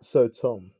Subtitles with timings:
[0.00, 0.70] So, Tom,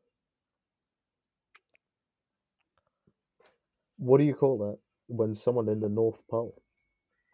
[3.97, 6.63] what do you call that when someone in the North Pole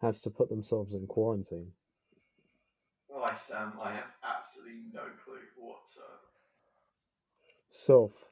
[0.01, 1.71] has to put themselves in quarantine?
[3.07, 6.25] Why, Sam, um, I have absolutely no clue whatsoever.
[7.67, 8.31] Self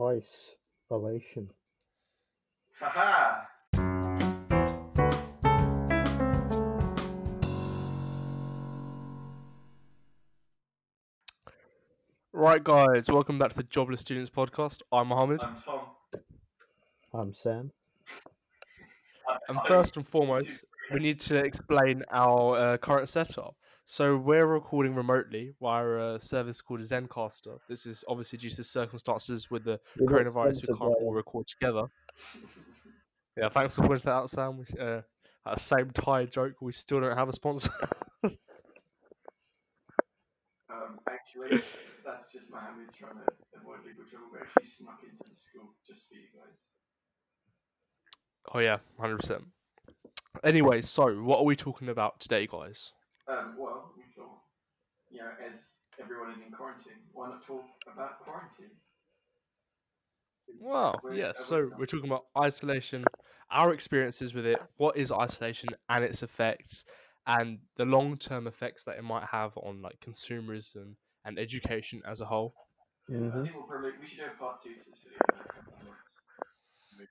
[0.00, 1.50] isolation.
[2.80, 3.44] Haha!
[12.36, 14.78] Right, guys, welcome back to the Jobless Students Podcast.
[14.90, 15.80] I'm Mohammed, I'm Tom.
[17.14, 17.70] I'm Sam.
[19.48, 20.48] And first and foremost,
[20.92, 23.54] we need to explain our uh, current setup.
[23.86, 27.60] So we're recording remotely via a service called Zencastr.
[27.68, 30.54] This is obviously due to circumstances with the We're not coronavirus.
[30.54, 31.84] We sponsored can't by all record together.
[33.36, 34.58] Yeah, thanks for pointing that out, Sam.
[34.58, 35.02] We, uh,
[35.46, 37.70] at the same tie joke, we still don't have a sponsor.
[40.70, 41.62] Um, actually,
[42.04, 43.26] that's just Mohammed trying to
[43.56, 46.54] avoid legal trouble, but actually snuck into the school just for you guys.
[48.54, 49.44] oh yeah, hundred percent.
[50.42, 52.90] Anyway, so what are we talking about today, guys?
[53.28, 54.38] Um, well, we thought,
[55.10, 55.58] you know, as
[56.00, 58.70] everyone is in quarantine, why not talk about quarantine?
[60.46, 61.32] It's Well, where yeah.
[61.46, 63.04] So we're talking about isolation,
[63.50, 66.84] our experiences with it, what is isolation and its effects,
[67.26, 72.26] and the long-term effects that it might have on like consumerism and education as a
[72.26, 72.54] whole.
[73.08, 73.42] Yeah, I Mhm.
[73.44, 75.84] think we'll probably we should have part two to this video in a couple of
[75.84, 76.16] months.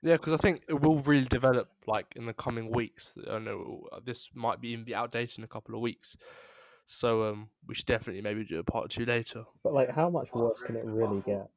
[0.02, 3.12] Yeah, because I think it will really develop like in the coming weeks.
[3.30, 6.16] I know uh, this might be even be outdated in a couple of weeks,
[6.86, 9.44] so um, we should definitely maybe do a part two later.
[9.62, 11.50] But, like, how much worse can it really, really get?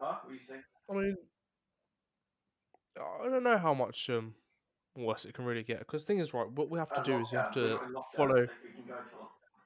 [0.00, 0.18] Huh?
[0.22, 0.62] What are you saying?
[0.90, 1.16] I mean,
[2.96, 4.34] I don't know how much um
[4.96, 5.78] worse it can really get.
[5.78, 7.60] Because the thing is, right, what we have to Uh, do is we have to
[7.68, 8.46] not in lockdown, follow.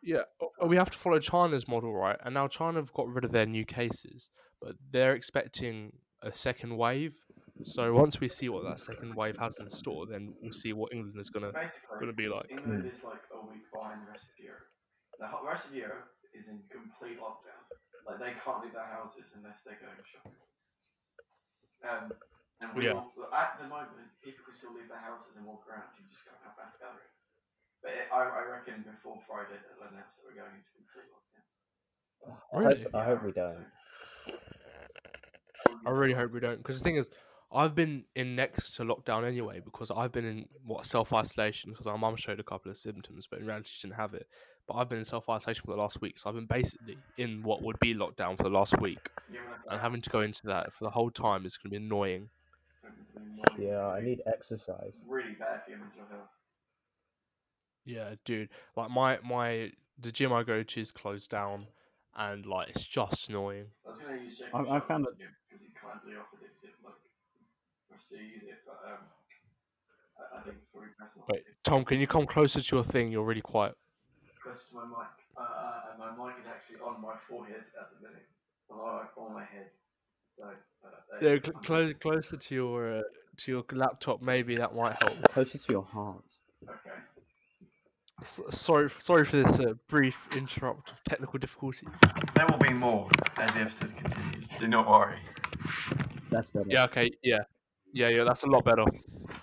[0.05, 0.49] So we can go to lockdown.
[0.61, 2.19] Yeah, uh, we have to follow China's model, right?
[2.25, 4.29] And now China have got rid of their new cases,
[4.61, 7.15] but they're expecting a second wave.
[7.65, 10.93] So once we see what that second wave has in store, then we'll see what
[10.93, 12.51] England is gonna Basically, gonna be like.
[12.51, 12.93] England Mm.
[12.93, 14.69] is like a week behind the rest of Europe.
[15.19, 17.65] The rest of Europe is in complete lockdown.
[18.07, 20.37] Like they can't leave their houses unless they're going shopping.
[21.83, 22.13] Um,
[22.61, 22.93] and we Yeah.
[22.95, 25.85] all, at the moment, people can still leave their houses and walk around.
[25.99, 27.16] You just can't have mass gatherings.
[27.87, 31.47] But I, I reckon before Friday they'll announce that we're going into complete lockdown.
[32.27, 32.83] Oh, I Really?
[32.83, 33.67] hope, I hope we don't.
[35.87, 37.07] I really hope we don't, because the thing is,
[37.53, 41.87] I've been in next to lockdown anyway because I've been in what self isolation because
[41.87, 44.27] my mum showed a couple of symptoms, but in reality she didn't have it.
[44.67, 47.45] But I've been in self isolation for the last week, so I've been basically in
[47.45, 48.99] what would be lockdown for the last week,
[49.31, 51.79] You know, and having to go into that for the whole time is going to
[51.79, 52.29] be annoying.
[53.61, 55.01] Yeah, I need exercise.
[55.09, 56.29] really bad for your mental health.
[57.87, 58.49] Yeah, dude.
[58.77, 59.71] Like my my
[60.01, 61.67] the gym I go to is closed down,
[62.17, 63.67] and like it's just annoying.
[63.87, 66.61] I was going to use Jacob I- I found it- because he kindly offered it
[66.61, 66.95] to like
[67.95, 68.99] us it, but um,
[70.19, 71.45] I, I think it's probably best not Wait.
[71.65, 73.11] Tom, can you come closer to your thing?
[73.13, 73.75] You're really quiet.
[74.43, 75.07] close to my mic.
[75.39, 78.27] Uh, uh, and my mic is actually on my forehead at the minute,
[78.71, 79.71] on my, on my head.
[80.37, 80.89] So uh,
[81.21, 81.53] Yeah, you go.
[81.65, 83.03] cl- closer to your uh,
[83.39, 84.23] to your laptop.
[84.23, 85.13] Maybe that might help.
[85.31, 86.25] Closer to your heart.
[86.65, 86.97] Okay.
[88.23, 91.87] S- sorry, sorry for this uh, brief interrupt of technical difficulty.
[92.35, 94.49] There will be more as the episode continues.
[94.59, 95.19] Do not worry.
[96.31, 96.67] That's better.
[96.69, 97.39] Yeah, okay, yeah,
[97.93, 98.25] yeah, yeah.
[98.25, 98.85] That's a lot better.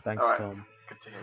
[0.03, 0.39] Thanks, Alright.
[0.39, 0.65] Tom.
[0.89, 1.21] Good to hear.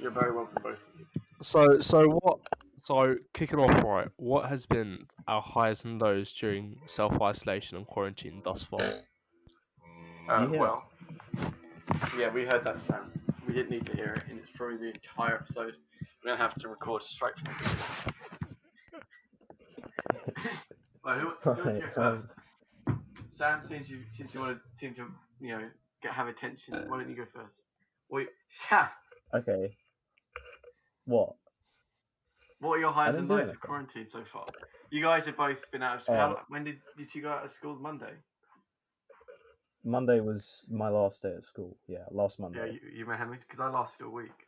[0.00, 1.06] You're very welcome, both of you.
[1.42, 2.40] So, so what?
[2.84, 7.86] So, kicking off right, what has been our highs and lows during self isolation and
[7.86, 8.80] quarantine thus far?
[10.28, 10.58] Uh, Yeah.
[10.60, 10.84] Well,
[12.18, 13.12] yeah, we heard that sound.
[13.46, 15.74] We didn't need to hear it, and it's probably the entire episode.
[16.24, 17.84] We're gonna have to record straight from the beginning.
[21.04, 21.98] well, who, who wants to go Right, first?
[21.98, 22.30] um,
[23.30, 25.06] Sam, since you since you want to seem to
[25.40, 25.68] you know
[26.02, 27.54] get have attention, why don't you go first?
[28.10, 28.28] Wait,
[28.68, 28.88] Sam,
[29.34, 29.76] Okay.
[31.06, 31.34] What?
[32.60, 34.44] what are your highs didn't and do lows of quarantine so far?
[34.90, 36.14] You guys have both been out of school.
[36.14, 37.74] Uh, How, when did, did you go out of school?
[37.76, 38.12] Monday.
[39.84, 41.76] Monday was my last day at school.
[41.88, 42.58] Yeah, last Monday.
[42.58, 42.80] Yeah, Monday.
[42.92, 44.46] you, you Mohammed, because I lasted a week.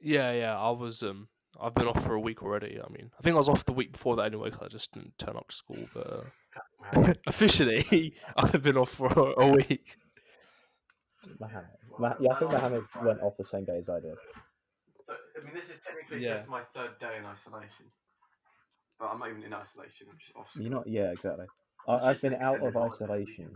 [0.00, 0.58] Yeah, yeah.
[0.58, 1.28] I was um,
[1.60, 2.78] I've been off for a week already.
[2.80, 4.92] I mean, I think I was off the week before that anyway, because I just
[4.92, 5.88] didn't turn up to school.
[5.94, 6.24] But
[6.94, 9.96] uh, officially, I've been off for a, a week.
[11.40, 11.66] Mohammed.
[11.98, 14.14] Ma- yeah, I think Mohammed went off the same day as I did.
[15.06, 16.36] So, I mean, this is technically Yeah.
[16.36, 17.86] just my third day in isolation.
[18.98, 20.86] But I'm not even in isolation, I'm just off You're not.
[20.86, 21.46] Yeah, exactly.
[21.88, 23.52] I, I've been out of isolation.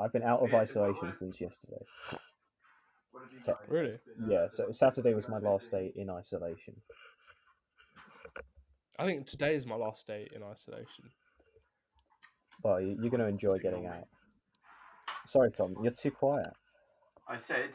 [0.00, 1.82] I've been out of Yeah, it's about isolation since yesterday.
[3.16, 3.98] What have you Te- Really?
[4.28, 6.74] Yeah, so Saturday was my last day in isolation.
[8.98, 11.10] I think today is my last day in isolation.
[12.62, 14.06] Well, you- you're going to enjoy getting out.
[15.24, 15.76] Sorry, Tom.
[15.82, 16.46] You're too quiet.
[17.26, 17.70] I said,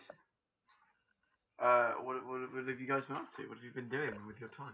[1.57, 3.47] uh, what, what, what have you guys been up to?
[3.47, 4.73] What have you been doing with your time?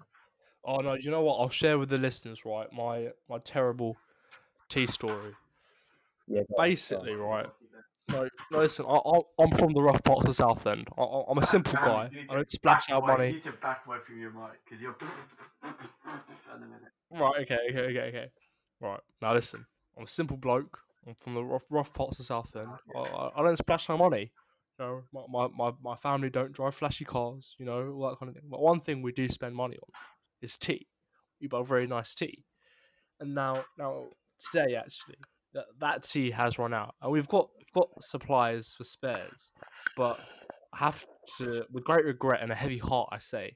[0.66, 1.36] Oh no, you know what?
[1.36, 2.68] I'll share with the listeners, right?
[2.74, 3.96] My my terrible
[4.68, 5.34] tea story.
[6.28, 6.42] Yeah.
[6.58, 7.20] Basically, on.
[7.20, 7.46] right.
[8.10, 8.86] No, no, listen.
[8.88, 10.88] I, I, I'm from the rough parts of Southend.
[10.98, 12.10] I, I- I'm a simple guy.
[12.30, 13.28] I don't splash out away- money.
[13.30, 14.96] You need to back away from your mic because you're.
[15.64, 16.82] at the minute.
[17.12, 18.28] Right, okay, okay, okay, okay.
[18.82, 19.66] Right, now listen.
[19.98, 20.78] I'm a simple bloke.
[21.08, 22.70] I'm from the rough, rough parts of Southend.
[22.96, 24.32] I, I, I don't splash no money.
[24.80, 28.20] You know, my, my, my, my family don't drive flashy cars, you know, all that
[28.20, 28.48] kind of thing.
[28.50, 29.90] But one thing we do spend money on
[30.42, 30.86] is tea.
[31.42, 32.44] We buy very nice tea.
[33.20, 34.06] And now, now
[34.52, 35.16] today actually,
[35.54, 36.96] that, that tea has run out.
[37.02, 39.52] And we've got, we've got supplies for spares.
[39.96, 40.20] But
[40.74, 41.04] I have
[41.40, 43.56] to, with great regret and a heavy heart, I say,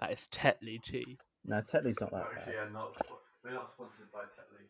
[0.00, 1.16] that is Tetley tea.
[1.44, 2.54] No, Tetley's not that Actually, bad.
[2.54, 2.96] yeah, not.
[3.44, 4.66] We're not sponsored by Tetley.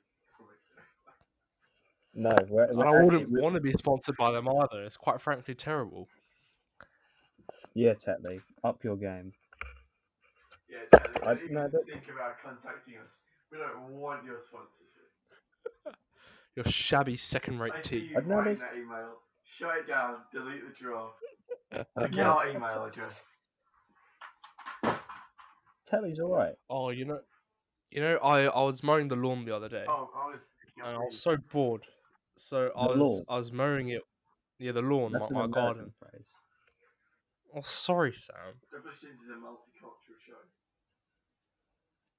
[2.18, 4.84] No, we're, we're I wouldn't actually, want to be sponsored by them either.
[4.84, 6.08] It's quite frankly terrible.
[7.74, 9.32] yeah, Tetley, up your game.
[10.66, 13.10] Yeah, Tetley, I- don't even no, that- think about contacting us.
[13.52, 14.95] We don't want your sponsorship.
[16.56, 17.96] Your shabby second-rate I see tea.
[18.06, 19.18] you I've writing noticed- that email.
[19.44, 20.16] Shut it down.
[20.32, 21.14] Delete the draft.
[21.96, 23.12] I've Get our email address.
[25.86, 26.54] Telly's all right.
[26.68, 27.20] Oh, you know,
[27.90, 30.40] you know, I I was mowing the lawn the other day, Oh, I was.
[30.78, 31.82] and I was so bored.
[32.38, 33.24] So I was lawn?
[33.28, 34.02] I was mowing it,
[34.58, 35.92] yeah, the lawn, That's my, an my garden.
[35.96, 36.28] phrase.
[37.54, 38.54] Oh, sorry, Sam.
[38.74, 40.34] Publishing is a multicultural show.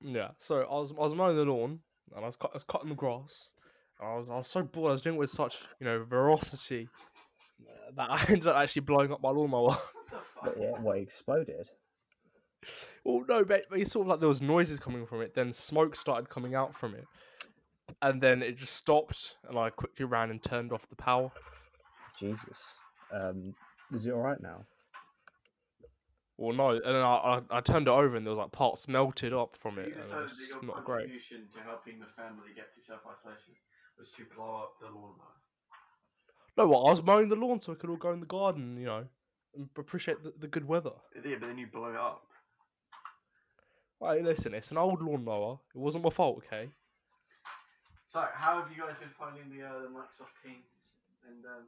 [0.01, 0.29] Yeah.
[0.39, 1.79] So I was I was mowing the lawn,
[2.15, 3.49] and I was cut, I was cutting the grass.
[3.99, 4.89] And I was I was so bored.
[4.89, 6.89] I was doing it with such you know ferocity
[7.61, 9.69] uh, that I ended up actually blowing up my lawnmower.
[9.69, 10.43] What the fuck?
[10.43, 11.69] But yeah, what, it exploded?
[13.03, 15.33] Well, no, but, but it's sort of like there was noises coming from it.
[15.33, 17.05] Then smoke started coming out from it,
[18.01, 19.35] and then it just stopped.
[19.47, 21.31] And I quickly ran and turned off the power.
[22.17, 22.75] Jesus.
[23.13, 23.55] Um,
[23.93, 24.65] is it all right now?
[26.37, 28.87] Well, no, and then I, I, I turned it over, and there was like parts
[28.87, 29.87] melted up from it.
[29.87, 31.07] You And it was that not great.
[31.07, 33.57] to helping the family get to self isolation
[33.99, 35.35] was to blow up the lawnmower.
[36.57, 36.87] No, what?
[36.87, 39.05] I was mowing the lawn so we could all go in the garden, you know,
[39.55, 40.91] and appreciate the, the good weather.
[41.15, 42.23] It did, but then you blow it up.
[43.99, 45.59] Right, listen, it's an old lawnmower.
[45.75, 46.69] It wasn't my fault, okay?
[48.09, 50.65] So, how have you guys been finding the, uh, the Microsoft Teams?
[51.27, 51.65] And um,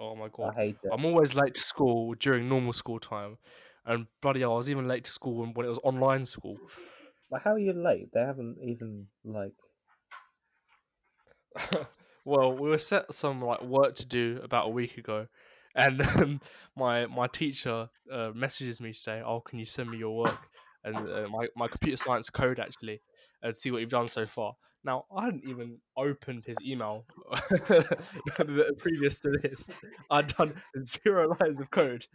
[0.00, 0.90] Oh my god, I hate it.
[0.92, 3.38] I'm always late to school during normal school time,
[3.84, 6.56] and bloody hell, I was even late to school when, when it was online school.
[7.30, 8.12] Like, how are you late?
[8.12, 9.54] They haven't even like.
[12.24, 15.26] well, we were set some like work to do about a week ago,
[15.74, 16.40] and um,
[16.76, 20.38] my my teacher uh, messages me saying, "Oh, can you send me your work?"
[20.84, 23.00] And uh, my my computer science code actually,
[23.42, 24.54] and see what you've done so far.
[24.84, 27.04] Now, I hadn't even opened his email
[28.78, 29.64] previous to this.
[30.08, 30.54] I'd done
[31.04, 32.06] zero lines of code.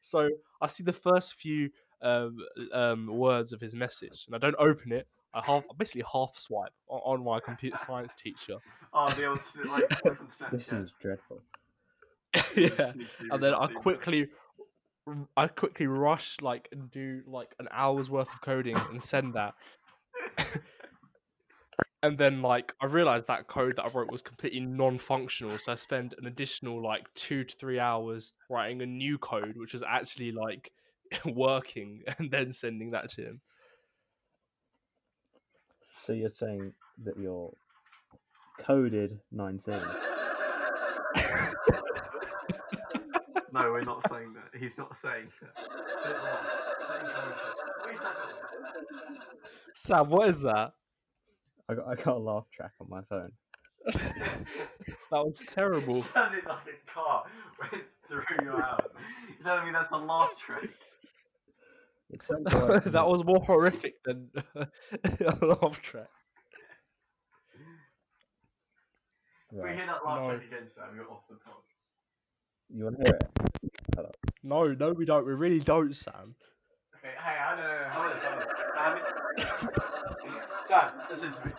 [0.00, 0.28] so
[0.60, 1.70] I see the first few
[2.02, 2.36] um,
[2.72, 5.06] um, words of his message, and I don't open it.
[5.34, 8.58] I half, I basically half swipe on, on my computer science teacher.
[8.94, 9.84] oh, the old like.
[10.52, 11.42] This is dreadful.
[12.56, 12.92] yeah,
[13.30, 14.28] and then I quickly,
[15.36, 19.54] I quickly rush like and do like an hour's worth of coding and send that.
[22.02, 25.76] and then like I realized that code that I wrote was completely non-functional, so I
[25.76, 30.32] spent an additional like two to three hours writing a new code, which was actually
[30.32, 30.70] like
[31.24, 33.40] working, and then sending that to him.
[35.96, 36.72] So you're saying
[37.04, 37.52] that you're
[38.58, 39.74] coded 19?
[43.52, 44.58] No, we're not saying that.
[44.58, 45.54] He's not saying that.
[45.54, 46.26] Put it on.
[46.90, 47.54] Let him go with it.
[47.80, 48.16] What is that?
[49.76, 50.72] Sam, what is that?
[51.68, 53.30] I got, I got a laugh track on my phone.
[53.92, 54.46] that
[55.12, 55.98] was terrible.
[55.98, 57.24] It sounded like a car
[57.60, 58.80] went through your house.
[59.28, 60.70] You telling me that's a laugh track?
[62.14, 66.06] It sounds uh, that was more horrific than a laugh track.
[69.50, 70.30] We hear that laugh No.
[70.30, 70.94] again, Sam.
[70.94, 71.54] You're off the pod.
[72.72, 73.30] You want to hear it?
[73.96, 74.10] Hello.
[74.44, 75.26] No, no, we don't.
[75.26, 76.36] We really don't, Sam.
[76.96, 77.88] Okay, hey, I don't know.
[77.90, 78.20] Hold on,
[78.76, 80.42] hold on.
[80.68, 81.52] Sam, listen to me.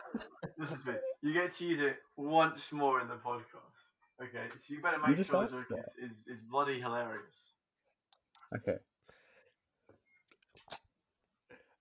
[0.57, 0.97] Listen to me.
[1.21, 3.75] You get to use it once more in the podcast.
[4.23, 7.35] Okay, so you better make just sure the asked joke is, is, is bloody hilarious.
[8.55, 8.77] Okay.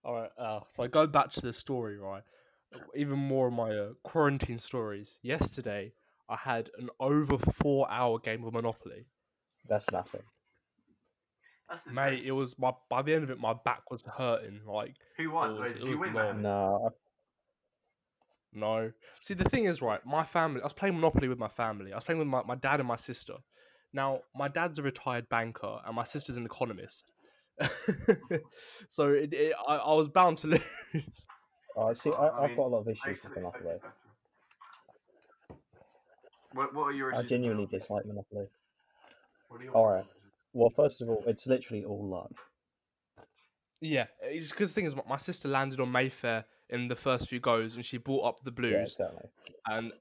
[0.05, 0.31] All right.
[0.39, 2.23] Uh, so I go back to the story, right?
[2.95, 5.17] Even more of my uh, quarantine stories.
[5.23, 5.93] Yesterday,
[6.29, 9.07] I had an over four-hour game of Monopoly.
[9.69, 10.23] That's nothing.
[11.69, 14.61] That's the Mate, it was my by the end of it, my back was hurting.
[14.67, 15.51] Like, Who won?
[15.51, 16.97] it was- Wait, did you win No, I-
[18.53, 18.93] no.
[19.23, 20.61] See, the thing is, right, my family.
[20.61, 21.93] I was playing Monopoly with my family.
[21.93, 23.35] I was playing with my, my dad and my sister.
[23.93, 27.13] Now, my dad's a retired banker, and my sister's an economist.
[28.89, 30.47] so it, it, I, I was bound to
[30.95, 31.27] lose.
[31.79, 32.11] I see.
[32.11, 33.77] Well, I, I I've got a lot of issues used to with Monopoly.
[36.53, 38.47] What, what are your I issues with genuinely dislike Monopoly.
[39.49, 40.05] What are your All right.
[40.53, 42.31] Well, first of all, it's literally all luck.
[43.81, 47.29] Yeah, it's because the thing is, my- my sister landed on Mayfair in the first
[47.29, 48.73] few goes, and she brought up the blues.
[48.73, 49.31] Yeah, blues, exactly.
[49.67, 49.93] and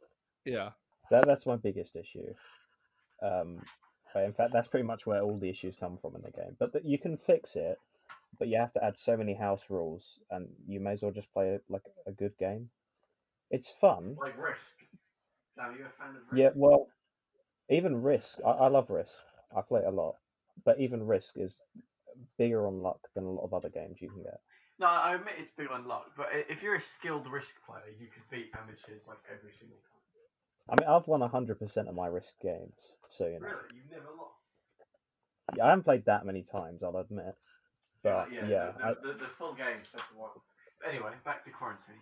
[0.45, 0.69] yeah,
[1.10, 2.33] That that's my biggest issue.
[3.22, 3.62] Um,
[4.15, 6.55] in fact, that's pretty much where all the issues come from in the game.
[6.60, 7.79] But you can fix it,
[8.38, 11.34] but you have to add so many house rules, and you may as well just
[11.34, 12.70] play like a good game.
[13.50, 14.15] It's fun.
[14.20, 14.60] Like Risk.
[15.58, 16.36] You a fan of Risk?
[16.36, 16.88] Yeah, well,
[17.70, 19.13] even Risk, I, I love Risk.
[19.55, 20.15] I play it a lot,
[20.65, 21.63] but even Risk is
[22.38, 24.39] bigger on luck than a lot of other games you can get.
[24.79, 28.08] No, I admit it's big on luck, but if you're a skilled Risk player, you
[28.08, 30.02] could beat amateurs like every single time.
[30.70, 33.48] I mean, I've won hundred percent of my Risk games, so you know.
[33.48, 33.58] Really?
[33.75, 35.58] You've never lost?
[35.58, 37.36] Yeah, I haven't played that many times, I'll admit.
[38.01, 40.32] But yeah, yeah, the, I, the, the, the full game set to one.
[40.88, 41.96] Anyway, back to quarantine.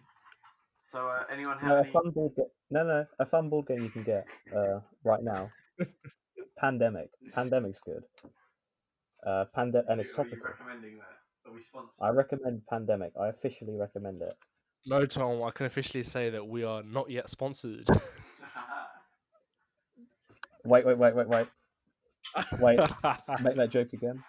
[0.91, 2.45] So, uh, anyone have no, a fun board game.
[2.69, 4.25] No, no, a fun board game you can get
[4.55, 5.49] uh, right now.
[6.57, 7.09] Pandemic.
[7.33, 8.03] Pandemic's good.
[9.25, 10.49] Uh, Pande- and it's Are you topical.
[10.49, 11.49] recommending that?
[11.49, 11.91] Are we sponsored?
[12.01, 13.13] I recommend Pandemic.
[13.19, 14.33] I officially recommend it.
[14.85, 17.87] no, Tom, I can officially say that we are not yet sponsored.
[20.65, 21.47] Wait, wait, wait, wait, wait.
[22.59, 22.79] Wait,
[23.41, 24.23] make that joke again.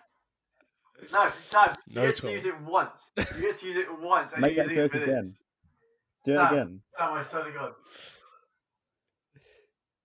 [1.13, 3.01] no, Sam, you No get to use it once.
[3.17, 4.33] You get to use it once.
[4.33, 5.35] And Make that joke again.
[6.25, 6.53] Do it Sam.
[6.53, 6.81] again.
[6.99, 7.73] Sam, I swear to God.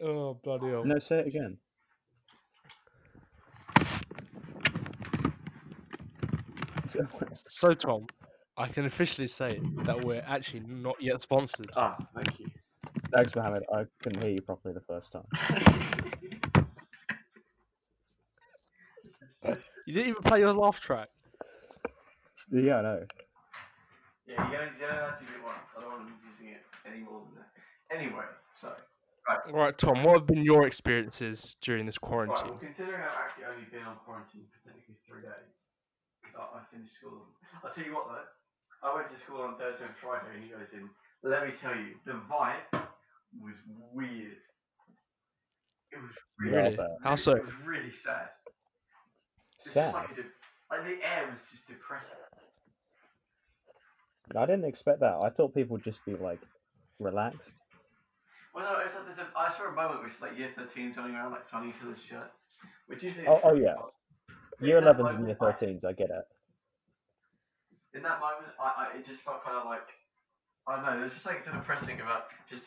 [0.03, 0.84] oh bloody hell!
[0.86, 1.57] No, say it again.
[7.50, 8.05] So, Tom,
[8.57, 11.69] I can officially say that we're actually not yet sponsored.
[11.75, 12.48] Ah, thank you.
[13.13, 13.63] Thanks, Mohammed.
[13.74, 15.88] I couldn't hear you properly the first time.
[19.86, 21.10] You didn't even play your laugh track.
[22.51, 23.06] Yeah, I know.
[24.27, 25.60] Yeah, you only, you only have to use it once.
[25.77, 27.51] I don't want them using it any more than that.
[27.96, 28.25] Anyway,
[28.60, 28.74] so.
[29.51, 32.60] Right, Tom, what have been your experiences during this Right, well, quarantine?
[32.60, 35.51] considering I've actually only been on quarantine for technically three days,
[36.24, 37.27] 'cause I, I finished school.
[37.63, 40.50] I'll tell you what though, I went to school on Thursday and Friday, and he
[40.50, 40.89] goes in.
[41.24, 42.68] Let me tell you, the vibe
[43.39, 43.56] was
[43.94, 44.38] weird.
[45.92, 46.77] It was really, Really?
[47.04, 47.32] How so?
[47.32, 48.30] It was really sad.
[49.58, 49.94] It's Sad.
[49.94, 50.10] like,
[50.72, 52.18] like the air was just depressing.
[54.36, 55.24] I didn't expect that.
[55.24, 56.42] I thought people would just be like
[57.00, 57.58] relaxed.
[58.54, 61.16] Well, no, it's like there's a, I saw a moment which like year 13s running
[61.16, 63.28] around like Sunny Hills shirts, which usually.
[63.28, 63.76] Oh, oh yeah.
[64.60, 66.26] Year in 11s and year moment, I- 13s, I get it.
[67.94, 69.88] in that moment, I, I it just felt kind of like
[70.68, 71.00] I don't know.
[71.00, 72.64] There's just like something depressing about just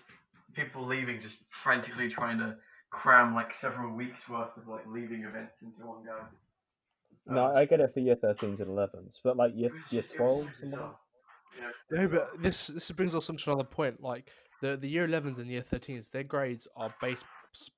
[0.55, 2.57] people leaving, just frantically trying to
[2.91, 6.17] cram like several weeks worth of like leaving events into one go.
[7.27, 10.15] No, Um, I get it for year 13s and 11s, but like year, year just-
[10.15, 10.99] it was so 12s and bizarre.
[11.59, 14.00] Yeah, No, but this this brings us on to another point.
[14.00, 14.31] Like
[14.62, 17.25] the the year 11s and year 13s, their grades are based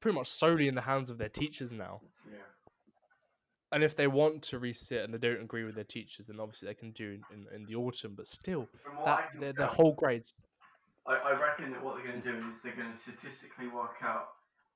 [0.00, 2.00] pretty much solely in the hands of their teachers now.
[2.30, 2.36] yeah.
[3.72, 6.68] And if they want to resit and they don't agree with their teachers, then obviously
[6.68, 8.14] they can do in, in, in the autumn.
[8.14, 10.34] But still, From I that their, their whole grades.
[11.06, 13.96] I, I reckon that what they're going to do is they're going to statistically work
[14.02, 14.28] out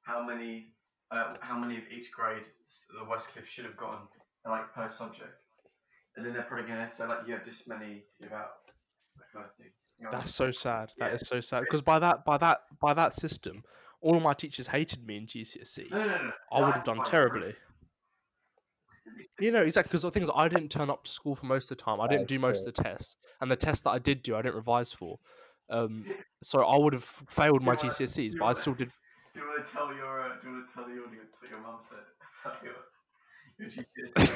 [0.03, 0.73] how many
[1.11, 2.43] uh, how many of each grade
[2.99, 4.09] the Westcliff should have gotten
[4.51, 5.35] like per subject,
[6.17, 8.63] and then they're probably going to say like you have this many to give out,
[9.17, 9.67] that kind of thing.
[9.99, 10.93] You know, That's so sad.
[10.99, 11.17] That Yeah.
[11.17, 11.61] is so sad.
[11.61, 13.63] Because by that by that by that system,
[14.01, 15.91] all of my teachers hated me in GCSE.
[15.91, 16.29] no, no, no, no.
[16.53, 17.55] I would have done terribly.
[19.39, 21.77] You know exactly because the things I didn't turn up to school for most of
[21.77, 22.01] the time.
[22.01, 24.43] I didn't do most of the tests, and the tests that I did do, I
[24.43, 25.19] didn't revise for.
[25.69, 26.07] Um,
[26.43, 28.91] so I would have failed my GCSEs, but I still did.
[29.35, 31.51] Do you want to tell your uh, do you want to tell the audience what
[31.51, 32.05] your mum said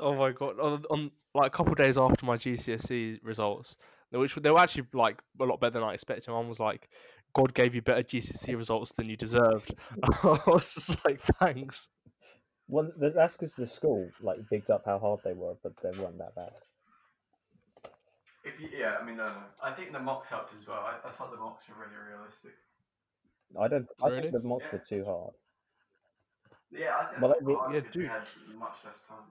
[0.00, 0.58] Oh my god!
[0.58, 3.76] On, on like a couple of days after my GCSE results,
[4.10, 6.30] they- which were- they were actually like a lot better than I expected.
[6.30, 6.88] Mum was like,
[7.34, 9.74] "God gave you better GCSE results than you deserved."
[10.22, 11.88] I was just like, "Thanks."
[12.68, 16.18] Well, that's because the school like bigged up how hard they were, but they weren't
[16.18, 16.52] that bad.
[18.44, 19.42] If you, yeah, I mean, no, no.
[19.62, 20.78] I think the mocks helped as well.
[20.78, 22.52] I, I thought the mocks were really realistic.
[23.60, 23.86] I don't.
[24.02, 24.22] I Really?
[24.22, 24.78] think the mocks Yeah.
[24.78, 25.34] were too hard.
[26.70, 28.08] Yeah, I think Well, that's they- yeah, dude.
[28.10, 29.26] had much less time.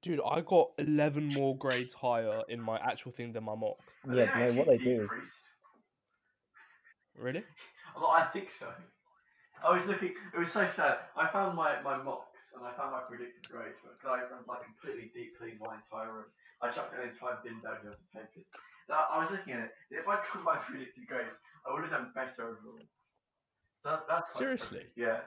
[0.00, 3.78] Dude, I got eleven more grades higher in my actual thing than my mock.
[4.04, 5.10] But Yeah, no, what they do is.
[7.16, 7.44] Really?
[7.94, 8.72] Well, I think so.
[9.62, 10.14] I was looking.
[10.32, 10.96] It was so sad.
[11.14, 15.12] I found my, my mocks and I found my predicted grade because I like completely
[15.12, 16.24] deep cleaned my entire room.
[16.62, 18.46] I chucked it in five bin bags of papers.
[18.88, 19.72] Now, I was looking at it.
[19.90, 21.36] If I got my predicted grades,
[21.68, 22.80] I would have done better overall.
[23.82, 24.88] So that's that's Seriously?
[24.88, 24.96] impressive.
[24.96, 25.20] Yeah.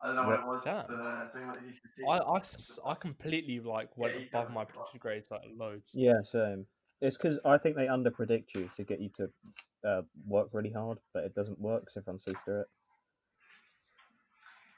[0.00, 0.84] I don't know what it was, Damn.
[0.88, 2.08] but uh, so you might use the team.
[2.08, 5.90] I, I, s- I completely like went you above my have predicted grades like loads.
[5.92, 6.66] Yeah, same.
[7.00, 9.30] It's because I think they underpredict you to get you to
[9.84, 12.66] uh, work really hard, but it doesn't work because everyone sees through it.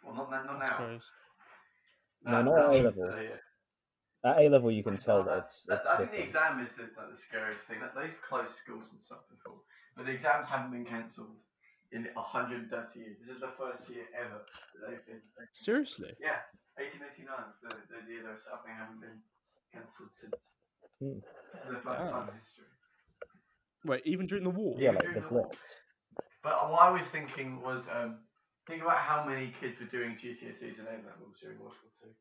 [0.05, 0.73] Well, not, not I now.
[0.77, 1.03] suppose.
[2.25, 3.05] No, not at A-level.
[3.05, 3.31] uh, yeah.
[4.31, 6.61] At A level, you can tell Well, that it's that- it's I think the exam
[6.61, 7.81] is the, like, the scariest thing.
[7.81, 9.61] That they've closed schools and stuff before,
[9.97, 11.37] but the exams haven't been cancelled
[11.93, 13.17] in 130 years.
[13.21, 14.43] This is the first year ever
[14.81, 15.21] that they've been.
[15.55, 16.15] Seriously?
[16.21, 16.39] Yeah,
[16.79, 17.27] 1889,
[17.63, 19.19] the, the year they were set up, they haven't been
[19.75, 20.39] cancelled since.
[21.03, 21.19] Hmm.
[21.55, 22.13] This is the first Damn.
[22.13, 22.71] time in history.
[23.85, 24.77] Wait, even during the war?
[24.79, 25.51] Yeah, Yeah, like the the war.
[26.43, 28.21] But what I was thinking was, um,
[28.67, 32.13] think about how many kids were doing GCSEs and A levels during World War Two.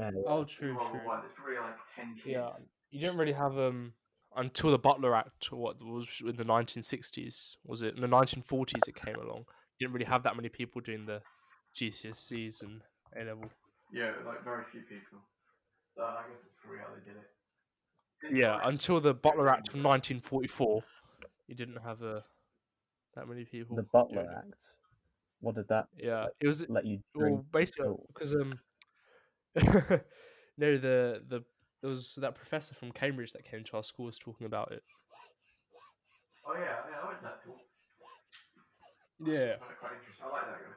[0.00, 1.08] And Oh, true, World War true.
[1.08, 2.26] One, it's probably like 10 kids.
[2.26, 2.50] Yeah,
[2.90, 3.92] you don't really have um
[4.36, 7.56] until the Butler Act, what was in the 1960s?
[7.64, 8.88] Was it in the 1940s?
[8.88, 9.44] It came along.
[9.78, 11.20] You didn't really have that many people doing the
[11.80, 12.80] GCSEs and
[13.16, 13.50] A level.
[13.92, 15.18] Yeah, like very few people.
[15.96, 17.30] So I guess it's probably how they did it.
[18.36, 20.82] Yeah, until the Butler Act of 1944,
[21.48, 22.20] you didn't have uh,
[23.14, 23.76] that many people.
[23.76, 24.28] the Butler it.
[24.36, 24.64] Act.
[25.40, 27.34] What did that Yeah, it was let you drink?
[27.34, 28.50] well basically because um
[30.58, 31.42] no the the
[31.82, 34.82] there was that professor from Cambridge that came to our school was talking about it.
[36.46, 36.60] Oh yeah,
[36.90, 37.60] yeah, I like that talk.
[39.24, 39.54] Yeah.
[39.54, 40.24] I find it quite interesting.
[40.24, 40.76] I like that guy.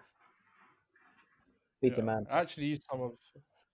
[1.81, 2.27] Peter Yeah, Mann.
[2.31, 3.11] I actually used some of.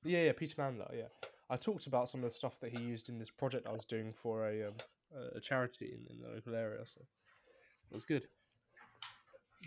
[0.04, 0.90] Yeah, yeah, Peter Mandler.
[0.96, 1.08] Yeah,
[1.50, 3.86] I talked about some of the stuff that he used in this project I was
[3.86, 4.74] doing for a um,
[5.16, 6.86] a- a charity in, in the local area.
[6.86, 7.02] So
[7.92, 8.24] it was good.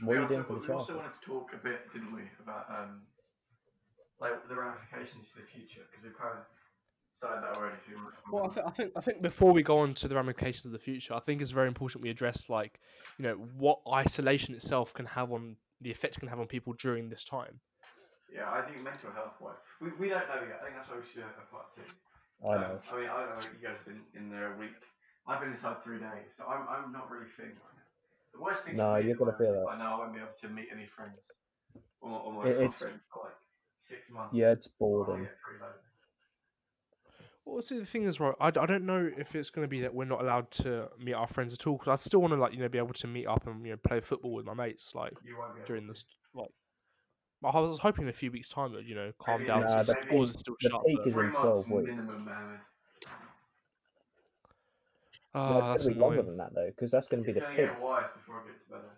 [0.03, 0.81] What are we you doing also, for the we child?
[0.81, 3.03] also wanted to talk a bit, didn't we, about um,
[4.21, 6.62] like the ramifications to the future because we've kind of started
[7.23, 9.79] that already a few months Well, I, th- I think I think before we go
[9.79, 12.81] on to the ramifications of the future, I think it's very important we address like
[13.19, 16.73] you know what isolation itself can have on the effects it can have on people
[16.75, 17.61] during this time.
[18.33, 20.61] Yeah, I think mental health wise, we, we don't know yet.
[20.61, 21.83] I think that's why we should do a part two.
[22.49, 22.79] I Um, know.
[22.93, 23.51] I mean, I don't know.
[23.61, 24.73] You guys have been in there a week.
[25.29, 27.87] I've been inside three days, so I'm, I'm not really feeling right now.
[28.35, 28.77] The worst thing.
[28.77, 30.87] No, for you're gonna feel feel I know I won't be able to meet any
[30.87, 31.19] friends
[32.01, 33.37] or, or my It- close it's- for like
[33.81, 34.35] six months.
[34.35, 35.29] Yeah, it's I'll boredom.
[37.45, 37.57] Get pretty lonely.
[37.57, 38.35] Well, see, the thing is, right?
[38.41, 40.89] I, d- I don't know if it's going to be that we're not allowed to
[40.99, 41.77] meet our friends at all.
[41.79, 43.73] Because I still want to, like, you know, be able to meet up and you
[43.73, 46.49] know play football with my mates, like You won't be able during this, like.
[47.45, 49.67] I was hoping in a few weeks' time that you know calm Maybe down Nah,
[49.83, 50.81] since the the peak- schools are still the shut.
[50.87, 51.89] peak but- is in 12 weeks.
[51.91, 52.61] minimum, Mohammed.
[55.35, 57.33] Ah, no, it's going to be longer than that though, because that's going to be
[57.33, 57.57] the peak.
[57.57, 58.93] get worse before it gets better.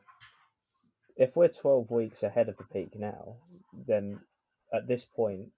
[1.16, 3.37] If we're 12 weeks ahead of the peak now,
[3.87, 4.20] then
[4.74, 5.52] at this point,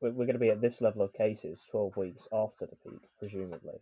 [0.00, 3.00] we're, we're going to be at this level of cases 12 weeks after the peak,
[3.18, 3.80] presumably.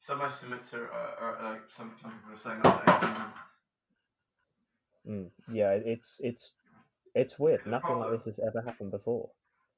[0.00, 3.38] Some estimates are, are, are like some, some people are saying up to 18 months.
[5.08, 5.30] Mm.
[5.50, 6.56] Yeah, it's it's
[7.14, 7.62] it's weird.
[7.64, 9.30] The Nothing like this has ever happened before.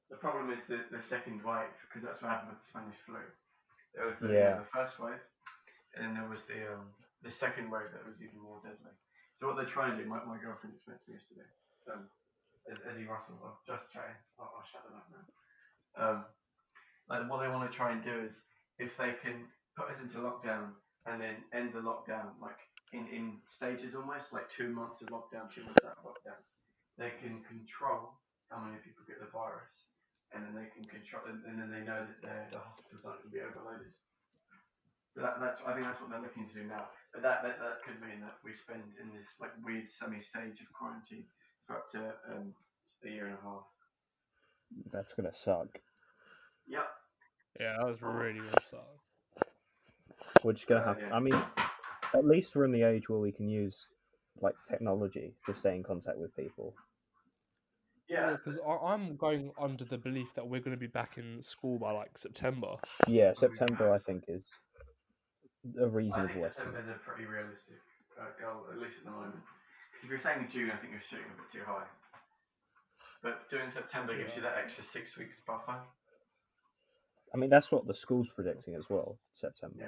[0.09, 3.21] The problem is the, the second wave, because that's what happened with the Spanish flu.
[3.95, 4.61] There was the, Yeah.
[4.61, 5.21] the first wave,
[5.97, 8.93] and then there was the um, the second wave that was even more deadly.
[9.39, 11.49] So what they're trying to do, my, my girlfriend explained to me yesterday,
[11.91, 12.05] um,
[12.71, 15.25] as, Russell, oh, just trying, I'll, I'll shut them up now.
[15.95, 16.25] Um,
[17.09, 18.41] like what they want to try and do is,
[18.77, 19.47] if they can
[19.77, 20.75] put us into lockdown
[21.05, 22.59] and then end the lockdown, like
[22.91, 26.41] in, in stages almost, like two months of lockdown, two months out of lockdown,
[26.97, 28.17] they can control
[28.49, 29.87] how many people get the virus
[30.33, 33.31] and then they can control, and, and then they know that the hospitals aren't going
[33.31, 33.93] to be overloaded.
[35.15, 36.91] So that, that's, I think that's what they're looking to do now.
[37.15, 40.67] But that, that, that could mean that we spend in this like weird semi-stage of
[40.75, 41.23] quarantine
[41.69, 41.99] up to
[42.31, 42.53] um,
[43.05, 43.63] a year and a half.
[44.91, 45.79] That's going to suck.
[46.67, 46.85] Yep.
[47.59, 48.79] Yeah, that was really really sad.
[50.43, 51.03] We're just going to Uh, have.
[51.03, 51.41] To, I mean,
[52.13, 53.89] at least we're in the age where we can use
[54.41, 56.73] like technology to stay in contact with people.
[58.09, 58.33] Yeah.
[58.35, 61.91] because I'm going under the belief that we're going to be back in school by
[61.91, 62.75] like September.
[63.07, 64.45] Yeah, September I think is
[65.79, 66.73] a reasonable think estimate.
[66.75, 67.81] September's a pretty realistic
[68.19, 69.35] uh, goal, at least at the moment.
[69.95, 71.87] 'Cause if you're saying June, I think you're shooting a bit too high.
[73.21, 75.81] But doing September gives you that extra six weeks buffer.
[77.33, 79.17] I mean, that's what the school's predicting as well.
[79.33, 79.77] September.
[79.79, 79.87] Yeah.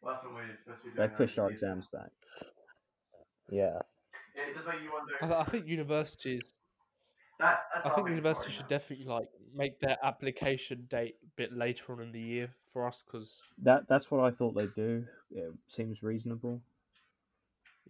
[0.00, 1.08] Well, that's what we're supposed to be doing.
[1.08, 2.10] They've pushed our the exams back.
[3.50, 3.80] Yeah.
[4.36, 5.34] Yeah, it does make you wonder.
[5.34, 6.42] I, I think universities.
[7.38, 8.78] that, that's I think universities should now.
[8.78, 13.02] definitely like make their application date a bit later on in the year for us
[13.04, 15.06] because That that's what I thought they'd do.
[15.32, 16.62] It seems reasonable.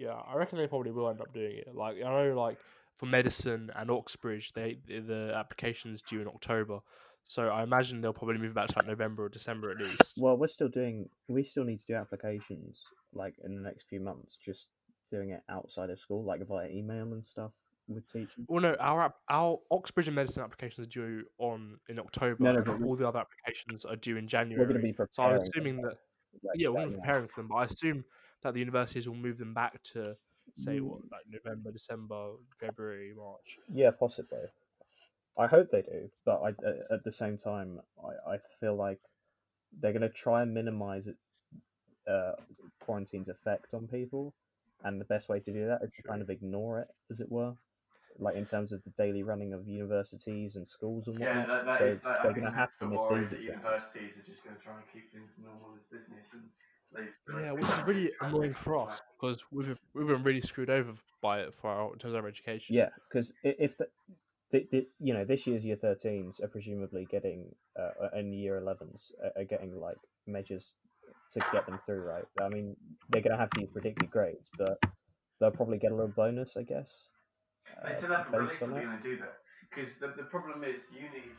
[0.01, 1.75] Yeah, I reckon they probably will end up doing it.
[1.75, 2.57] Like I know, like
[2.99, 6.81] for medicine and Oxbridge, they the- applications due in October.
[7.25, 10.15] So I imagine they'll probably move back to like November or December at least.
[10.17, 11.11] Well, we're still doing.
[11.29, 12.83] We still need to do applications
[13.13, 14.37] like in the next few months.
[14.39, 14.71] Just
[15.11, 17.53] doing it outside of school, like via email and stuff
[17.89, 18.47] with teaching.
[18.49, 22.37] Well, no, our app, our Oxbridge and medicine applications are due on in October.
[22.43, 24.59] no, but we- all the other applications are due in January.
[24.61, 25.11] We're going to be preparing.
[25.13, 25.23] so.
[25.23, 25.99] I'm assuming that
[26.43, 27.03] like yeah, we're that, gonna be you know.
[27.03, 28.05] preparing for them, but I assume
[28.43, 30.17] that the universities will move them back to
[30.57, 30.85] say Mm.
[30.85, 33.59] what like November, December, February, March.
[33.73, 34.41] Yeah, possibly.
[35.39, 39.01] I hope they do, but I, a- at the same time, I, I feel like
[39.81, 41.17] they're going to try and minimize it,
[42.09, 42.33] uh,
[42.81, 44.35] quarantine's effect on people,
[44.85, 47.31] and the best way to do that is to kind of ignore it, as it
[47.31, 47.55] were,
[48.19, 51.47] like in terms of the daily running of universities and schools and Yeah, whatnot.
[51.49, 53.41] that, that so is, that, they're going to have that's to miss worry these that
[53.43, 56.51] universities are just going to try and keep things normal as business and leave.
[56.51, 60.23] the rest Yeah, of which is really annoying for us because we've been- we've been
[60.23, 62.75] really screwed over by it for our in terms of our education.
[62.75, 63.89] Yeah, because if the,
[64.51, 69.13] the, the you know this year's year 13s are presumably getting uh, and year 11s
[69.23, 70.75] are, are getting like measures
[71.31, 72.25] to get them through, right?
[72.41, 72.77] I mean,
[73.09, 74.83] they're going to have to use predicted grades, but
[75.39, 77.09] they'll probably get a little bonus, I guess.
[77.85, 79.35] They uh, still haven't based that they're going to do that
[79.71, 81.39] because the, the problem is unis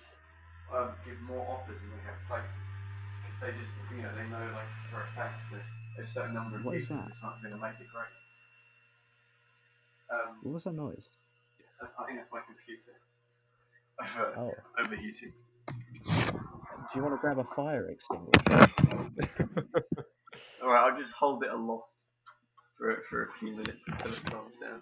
[0.73, 2.70] um, give more offers than they have places because
[3.41, 5.63] they just you know they know like for a fact that
[6.03, 7.11] a certain number of What is people that?
[7.11, 8.13] is not going to make it great.
[10.11, 11.09] Um, What was that noise?
[11.81, 12.93] that's, I think that's my computer
[14.37, 15.33] over, Oh, overheating.
[16.07, 18.51] do you want to grab a fire extinguisher?
[20.63, 21.87] All right, I'll just hold it aloft
[22.77, 24.81] for for a few minutes until it calms down.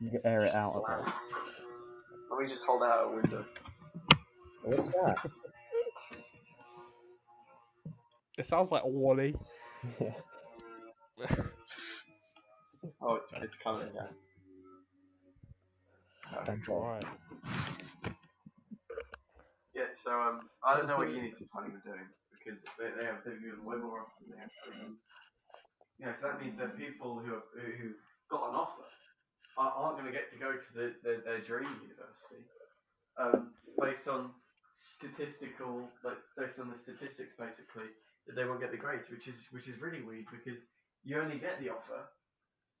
[0.00, 1.12] You can air it out a bit.
[2.30, 3.44] Let me just hold out a window.
[4.62, 5.16] What's that?
[8.38, 9.34] It sounds like Wally.
[13.02, 14.14] Oh, it's it's coming down.
[16.46, 17.02] Thank All God.
[17.02, 17.04] right.
[19.74, 23.06] Yeah, so um, I don't know what unis are planning on doing because they, they
[23.06, 25.02] have they've given way more often than they have students.
[25.98, 27.88] Yeah, so that means that people who have, who who
[28.30, 28.86] got an offer
[29.58, 32.46] are, aren't going to get to go to the, the, their dream university
[33.18, 34.30] um, based on
[34.74, 39.36] statistical, like based on the statistics basically that they won't get the grades, which is
[39.50, 40.60] which is really weird because
[41.04, 42.04] you only get the offer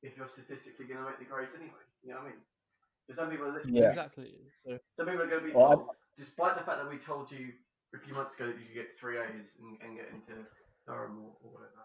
[0.02, 1.84] if you're statistically going to make the grades anyway.
[2.02, 2.40] You know what I mean?
[3.06, 3.88] Because some people are literally Yeah.
[3.88, 4.34] Exactly.
[4.64, 7.32] So some people are going to be Well, told, despite the fact that we told
[7.32, 7.52] you
[7.94, 10.44] a few months ago that you could get three A's and, and get into
[10.86, 11.84] Durham or, or whatever,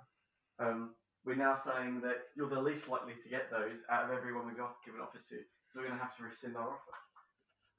[0.60, 0.96] um,
[1.26, 4.58] we're now saying that you're the least likely to get those out of everyone we've
[4.58, 5.40] got given offers to.
[5.72, 6.94] So we're going to have to rescind our offer.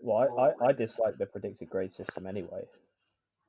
[0.01, 2.65] Well, I, I, I dislike the predicted grade system anyway.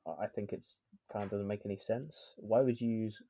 [0.06, 0.78] I- I think it's
[1.10, 2.34] kind of doesn't make any sense.
[2.38, 3.22] Why would you use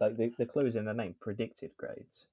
[0.00, 2.26] like the, the clue is in the name, predicted grades?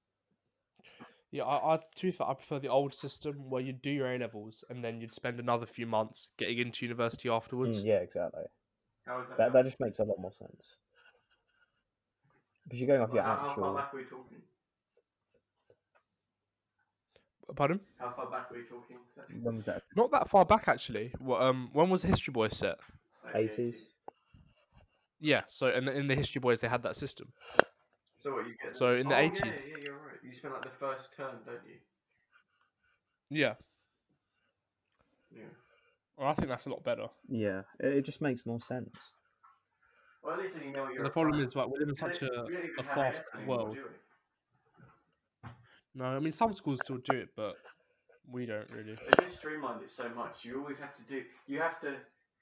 [1.30, 4.12] yeah, I, I to be fair, I prefer the old system where you do your
[4.12, 7.80] A levels and then you'd spend another few months getting into university afterwards.
[7.80, 8.44] Mm, yeah, exactly.
[9.04, 9.38] How is that?
[9.38, 10.76] That that just makes a lot more sense.
[12.64, 13.74] Because you're going off your how, how far actual.
[13.74, 14.42] back are we talking?
[17.54, 17.80] Pardon?
[17.98, 18.96] How far back are we talking?
[19.42, 19.82] When was that?
[19.96, 21.12] Not that far back actually.
[21.20, 22.76] Well, um, when was the History Boy set?
[23.26, 23.76] Like the 80s.
[25.20, 25.42] Yeah.
[25.48, 27.32] So in the, in the History Boys they had that system.
[28.20, 28.76] So what you get?
[28.76, 29.38] So in the oh, 80s.
[29.38, 30.18] Yeah, yeah, you're right.
[30.22, 31.76] You spend like the first turn, don't you?
[33.30, 33.54] Yeah.
[35.34, 35.42] Yeah.
[36.16, 37.06] Well, I think that's a lot better.
[37.28, 39.12] Yeah, it, it just makes more sense.
[40.22, 41.04] Well, at least then you know what you're.
[41.04, 43.76] The problem is like we live in such a, we a fast world.
[45.94, 47.54] No, I mean some schools still do it, but
[48.30, 48.94] we don't really.
[48.94, 50.38] They just streamlined it so much.
[50.42, 51.22] You always have to do.
[51.46, 51.94] You have to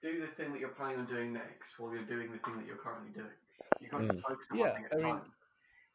[0.05, 2.67] do the thing that you're planning on doing next while you're doing the thing that
[2.67, 3.33] you're currently doing.
[3.81, 5.33] You can't just focus on Yeah, one thing at I a mean- time.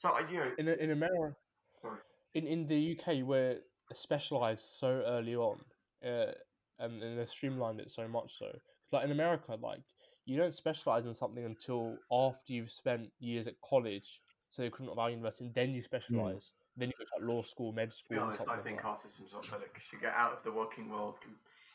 [0.01, 1.35] So uh, you know, In in America,
[1.81, 1.99] Sorry.
[2.33, 3.59] in in the UK, we're
[3.93, 5.57] specialized so early on,
[6.05, 6.31] uh,
[6.79, 8.47] and, and they've streamlined it so much so.
[8.91, 9.81] like in America, like
[10.25, 14.91] you don't specialize in something until after you've spent years at college, so you couldn't
[14.95, 16.51] allow university, and then you specialize.
[16.77, 18.15] Then you go to like, law school, med school.
[18.15, 18.87] to school, be honest, I think that.
[18.87, 21.15] our system's not lot better because you get out of the working world.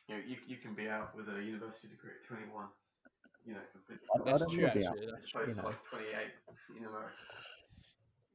[0.08, 2.66] Can- You know, you, you can be out with a university degree at 21.
[3.46, 4.06] You know, completely.
[4.14, 4.92] I, I That's don't true, to be out.
[4.94, 5.10] actually.
[5.12, 5.68] That's opposed you to know.
[5.68, 7.12] like 28 in America.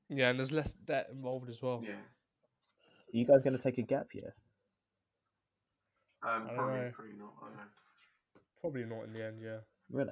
[0.09, 1.81] Yeah, and there's less debt involved as well.
[1.83, 1.93] Yeah.
[1.93, 4.33] Are you guys going to take a gap year?
[6.21, 7.33] Um, probably, probably not.
[7.41, 7.63] I don't know.
[8.61, 9.39] Probably not in the end.
[9.41, 9.57] Yeah.
[9.89, 10.11] Really?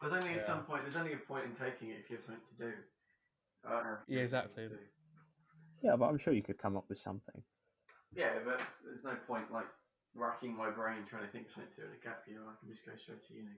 [0.00, 0.46] There's only at Yeah.
[0.46, 0.82] some point.
[0.84, 2.72] There's only a point in taking it if you have something to do.
[3.66, 4.64] Uh, Yeah, exactly.
[4.64, 4.78] to do.
[5.82, 7.42] Yeah, but I'm sure you could come up with something.
[8.14, 9.66] Yeah, but there's no point like
[10.14, 12.40] racking my brain trying to think of something to do in a gap year.
[12.42, 13.56] I can just go straight to uni.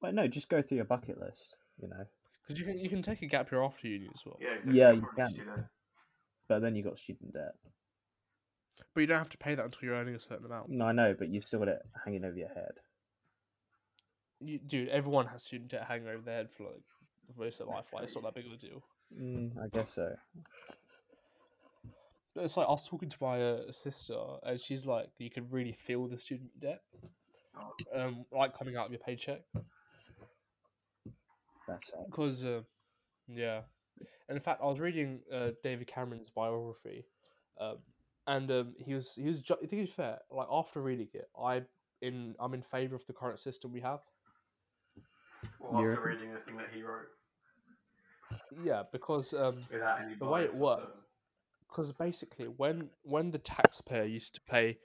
[0.00, 1.56] But no, just go through your bucket list.
[1.80, 2.04] You know,
[2.46, 4.38] Because you can you can take a gap year after uni as well.
[4.40, 4.78] Yeah, exactly.
[4.78, 5.32] Yeah, you can.
[5.32, 5.64] do
[6.48, 7.54] but then you got student debt.
[8.94, 10.68] But you don't have to pay that until you're earning a certain amount.
[10.68, 12.72] No, I know, but you've still got it hanging over your head.
[14.40, 16.82] You, dude, everyone has student debt hanging over their head for like
[17.38, 17.86] most of their life.
[17.92, 18.82] Like, it's not that big of a deal.
[19.18, 20.14] Mm, I guess so.
[22.34, 25.46] But it's like I was talking to my uh, sister, and she's like, you can
[25.50, 26.80] really feel the student debt,
[27.94, 29.42] um, like coming out of your paycheck.
[31.68, 32.00] That's sad.
[32.10, 32.62] Because, uh,
[33.28, 33.60] yeah,
[34.28, 37.04] and in fact, I was reading uh, David Cameron's biography,
[37.60, 37.76] um,
[38.26, 39.40] and um, he was he was.
[39.40, 40.18] Ju- I think it's fair.
[40.30, 41.62] Like after reading it, I
[42.00, 44.00] in I'm in favor of the current system we have.
[45.60, 47.08] Well, You're- after reading the thing that he wrote,
[48.64, 49.56] Yeah, because um,
[50.18, 50.98] The way it works- whatsoever.
[51.72, 54.76] Because basically when when the taxpayer used to pay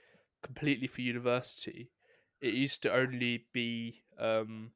[0.44, 1.90] completely for university
[2.42, 4.72] it used to only be um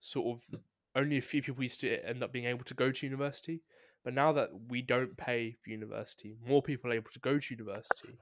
[0.00, 0.60] sort of
[0.94, 3.62] only a few people used to end up being able to go to university.
[4.04, 7.46] But now that we don't pay for university more people are able to go to
[7.54, 8.18] university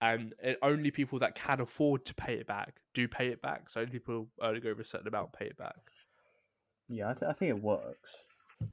[0.00, 3.70] and it, only people that can afford to pay it back do pay it back.
[3.70, 5.76] So only people earning over a certain amount pay it back.
[6.88, 8.24] Yeah, I, th- I think it works.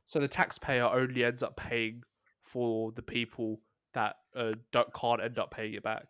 [0.05, 2.03] so the taxpayer only ends up paying
[2.43, 3.59] for the people
[3.93, 6.05] that uh, don't, can't end up paying it back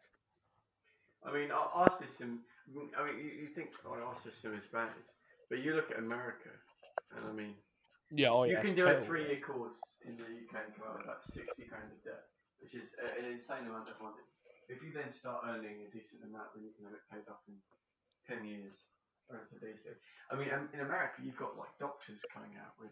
[1.23, 2.41] I mean, our, our system.
[2.95, 4.93] I mean, you, you think like, our system is bad,
[5.49, 6.53] but you look at America,
[7.15, 7.55] and I mean,
[8.11, 10.95] Yeah, oh yeah you can do a three-year course in the UK and come out
[10.97, 12.29] with about sixty grand of debt,
[12.61, 14.23] which is a- an insane amount of money.
[14.69, 17.43] If you then start earning a decent amount, then you can have it paid off
[17.49, 17.57] in
[18.23, 18.87] ten years.
[19.29, 22.89] I mean, um, in America, you've got like doctors coming out with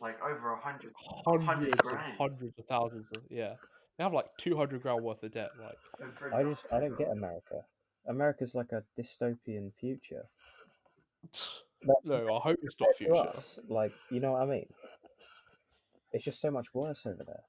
[0.00, 0.92] like over a hundred.
[1.24, 3.54] hundreds of hundreds of thousands of yeah.
[3.96, 5.50] They have like two hundred grand worth of debt.
[5.60, 7.08] Like and for a I just I don't get.
[7.10, 7.62] America.
[8.08, 10.26] America's like a dystopian future.
[12.04, 13.14] no, I hope it's not future.
[13.14, 14.66] us, like you know what I mean.
[16.12, 17.42] It's just so much worse over there.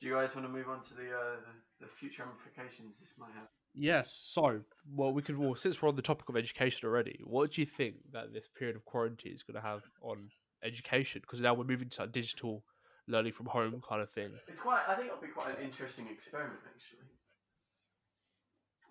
[0.00, 1.36] Do you guys want to move on to the uh,
[1.80, 3.48] the, the future ramifications this might have?
[3.74, 4.22] Yes.
[4.26, 4.60] So,
[4.94, 5.38] well, we could.
[5.38, 8.44] Well, since we're on the topic of education already, what do you think that this
[8.58, 10.28] period of quarantine is going to have on
[10.62, 11.20] education?
[11.20, 12.62] Because now we're moving to a digital
[13.06, 14.30] learning from home kind of thing.
[14.48, 14.82] It's quite.
[14.88, 17.08] I think it'll be quite an interesting experiment, actually.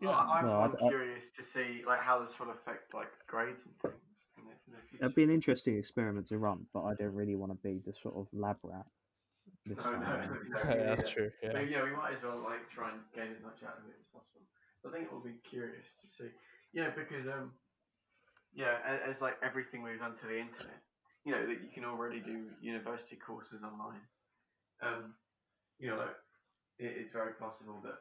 [0.01, 0.09] Yeah.
[0.09, 3.61] I, I'm, No, I- I'm curious to see like how this will affect like grades
[3.65, 3.95] and things.
[4.37, 7.35] In the, in the It'd be an interesting experiment to run, but I don't really
[7.35, 8.85] want to be the sort of lab rat
[9.65, 10.01] this No, time.
[10.01, 10.29] no, around.
[10.49, 11.13] no, Yeah, that's yeah.
[11.15, 11.31] true.
[11.41, 11.53] Yeah.
[11.53, 13.95] Maybe, yeah, we might as well like try and gain as much out of it
[13.97, 14.41] as possible.
[14.85, 16.29] I think it will be curious to see.
[16.73, 17.53] Yeah, because um,
[18.53, 20.81] yeah, as, as like everything moves onto the internet,
[21.25, 24.01] you know that you can already do university courses online.
[24.81, 25.13] Um,
[25.79, 26.17] you know, like,
[26.79, 27.95] it, it's very possible that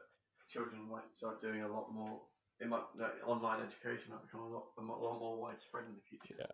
[0.49, 2.19] children might start doing a lot more.
[2.59, 2.83] It might
[3.25, 6.35] online education might become a lot, a lot more widespread in the future.
[6.39, 6.53] Yeah.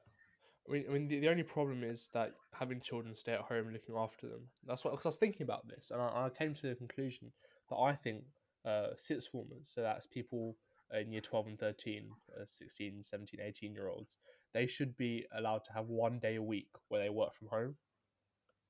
[0.67, 3.73] I mean, I mean, the, the only problem is that having children stay at home
[3.73, 4.47] looking after them.
[4.67, 7.31] That's what, because I was thinking about this, and I, I came to the conclusion
[7.69, 8.23] that I think
[8.65, 10.55] uh, sixth formers, so that's people
[10.93, 14.17] in year 12 and 13, uh, 16, 17, 18 year olds,
[14.53, 17.75] they should be allowed to have one day a week where they work from home.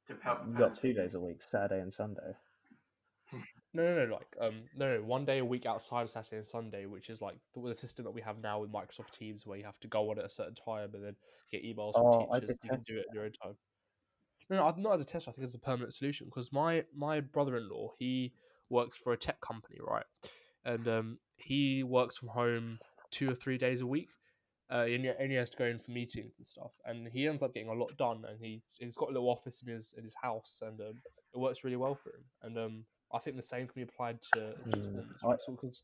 [0.08, 2.34] To help You've got two days a week, Saturday and Sunday.
[3.72, 6.48] No, no, no, like, um, no, no, one day a week outside of Saturday and
[6.48, 9.60] Sunday, which is like the, the system that we have now with Microsoft Teams, where
[9.60, 11.16] you have to go on at a certain time and then
[11.52, 12.58] get emails from Oh, I teachers.
[12.64, 13.56] You can detest do it in your own time.
[14.50, 15.28] No, no, not as a test.
[15.28, 18.34] I think it's a permanent solution because my my brother-in-law he
[18.72, 20.06] works for a tech company, right?
[20.66, 22.80] And um, he works from home
[23.12, 24.10] two or three days a week.
[24.72, 27.42] Uh, and he only has to go in for meetings and stuff, and he ends
[27.42, 28.24] up getting a lot done.
[28.26, 31.02] And he's he's got a little office in his in his house, and um,
[31.34, 32.24] it works really well for him.
[32.44, 35.82] And um, I think the same can be applied to sixth Mm, formers because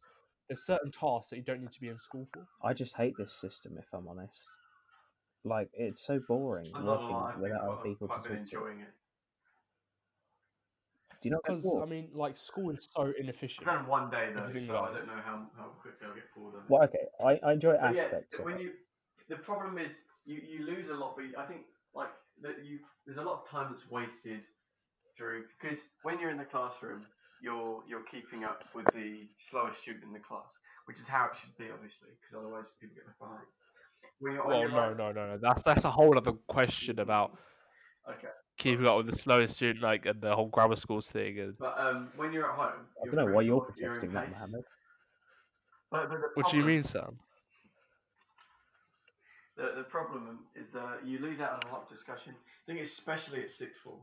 [0.47, 2.45] there's certain tasks that you don't need to be in school for.
[2.61, 4.51] I just hate this system, if I'm honest.
[5.43, 8.57] Like it's so boring working gonna lie, I've without other people to quite talk to.
[8.81, 8.93] it.
[11.25, 13.67] Do you not Because I mean, like school is so inefficient.
[13.67, 16.53] I've one day though, Everything so I don't know how, how quickly I'll get bored
[16.53, 16.61] of.
[16.69, 18.61] Well, okay, I, I enjoy But aspects yeah, of when it.
[18.61, 18.71] you
[19.27, 19.89] the problem is
[20.25, 21.61] you, you lose a lot, but I think
[21.95, 22.09] like
[22.43, 24.41] that you there's a lot of time that's wasted
[25.17, 27.01] through because when you're in the classroom,
[27.41, 30.53] you're you're keeping up with the slowest student in the class,
[30.85, 33.49] which is how it should be, obviously, because otherwise people get left behind.
[34.19, 35.37] When Well, no, like- no, no, no.
[35.41, 37.31] That's that's a whole other question about
[38.07, 41.39] Okay, keeping up with the slowest student, like and the whole grammar schools thing.
[41.39, 43.71] And but um, when you're at home, I you're don't know why you're to walk
[43.71, 44.31] at your own protesting that.
[44.31, 44.63] Mohammed.
[45.91, 47.17] But, but what do you mean, Sam?
[49.55, 52.33] The, the problem is uh, you lose out on a lot of discussion.
[52.35, 54.01] I think especially at sixth form,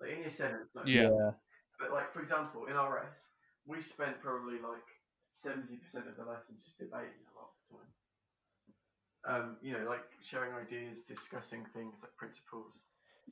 [0.00, 0.70] like in your seventh.
[0.74, 1.34] like, Yeah.
[1.80, 3.18] But like for example, in RS,
[3.66, 4.86] we spent probably like
[5.34, 7.90] seventy percent of the lesson just debating a lot of the time.
[9.26, 12.78] Um, you know, like sharing ideas, discussing things like principles.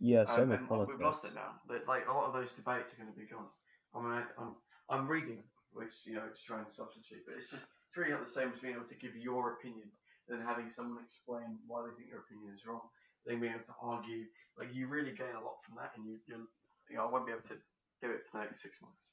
[0.01, 0.99] Yeah, Um, same with politics.
[0.99, 1.61] we've lost it now.
[1.69, 3.47] That like a lot of those debates are going to be gone.
[3.95, 4.55] I mean, I, I'm
[4.91, 5.43] I'm reading
[5.75, 7.27] which you know, to try and substitute.
[7.27, 9.91] But it's just it's really not the same as being able to give your opinion
[10.29, 12.81] than having someone explain why they think your opinion is wrong.
[13.27, 14.25] Then being able to argue,
[14.59, 16.47] like you really gain a lot from that, and you, you,
[16.91, 17.59] you know, I won't be able to
[18.01, 19.11] do it for the next six months.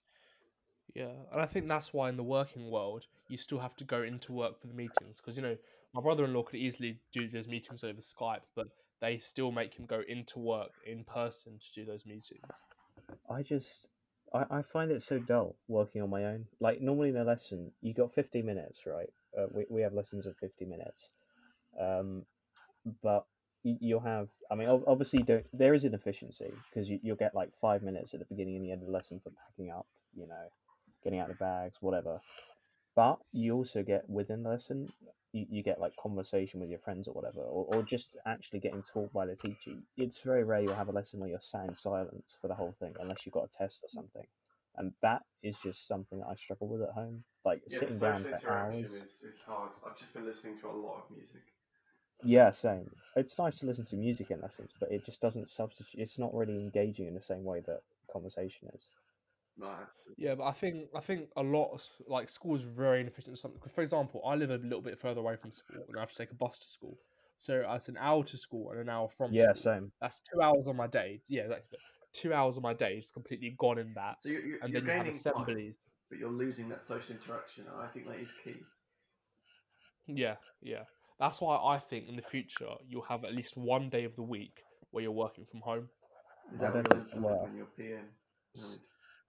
[0.94, 4.04] Yeah, and I think that's why in the working world you still have to go
[4.04, 5.56] into work for the meetings because you know
[5.94, 8.67] my brother-in-law could easily do those meetings over Skype, but
[9.02, 12.42] they still make him go into work in person to do those meetings.
[13.30, 13.88] I just
[14.34, 16.46] I, I find it so dull working on my own.
[16.60, 19.10] Like normally in a lesson, you got fifty minutes, right?
[19.38, 21.10] Uh, we we have lessons of fifty minutes,
[21.80, 22.26] um,
[23.02, 23.26] but
[23.64, 24.30] you, you'll have.
[24.50, 28.20] I mean, obviously, don't, there is inefficiency because you, you'll get like five minutes at
[28.20, 29.88] the beginning and the end of the lesson for packing up.
[30.16, 30.50] You know,
[31.04, 32.20] getting out the bags, whatever.
[32.96, 34.92] But you also get within the lesson,
[35.34, 38.82] you, you get like conversation with your friends or whatever, or, or just actually getting
[38.84, 39.72] taught by the teacher.
[39.98, 42.74] It's very rare you'll have a lesson where you're sat in silence for the whole
[42.74, 44.26] thing, unless you've got a test or something.
[44.78, 47.24] And that is just something that I struggle with at home.
[47.44, 48.91] Like Yeah, sitting down for hours.
[48.91, 49.72] is, is hard.
[49.86, 51.41] I've just been listening to a lot of music.
[52.24, 52.89] Yeah, same.
[53.15, 56.00] It's nice to listen to music in lessons, but it just doesn't substitute.
[56.00, 58.89] It's not really engaging in the same way that conversation is.
[59.58, 59.70] No,
[60.18, 63.38] Yeah, but I think I think a lot of, like school is very inefficient.
[63.38, 66.10] Something, for example, I live a little bit further away from school, and I have
[66.12, 66.98] to take a bus to school.
[67.38, 69.74] So it's an hour to school and an hour from Yeah, school.
[69.74, 69.92] same.
[70.00, 71.22] That's two hours on my day.
[71.28, 71.80] Yeah, exactly.
[72.14, 74.18] Two hours of my day is completely gone in that.
[74.22, 75.74] so you're, you're, And you're then you have gaining time,
[76.10, 78.56] but you're losing that social interaction, and I think that is key.
[80.08, 80.84] Yeah, yeah.
[81.20, 84.24] That's why I think in the future you'll have at least one day of the
[84.24, 85.90] week where you're working from home.
[86.54, 88.10] Is that what don't you'll think- implement well- when you're PM?
[88.56, 88.64] No.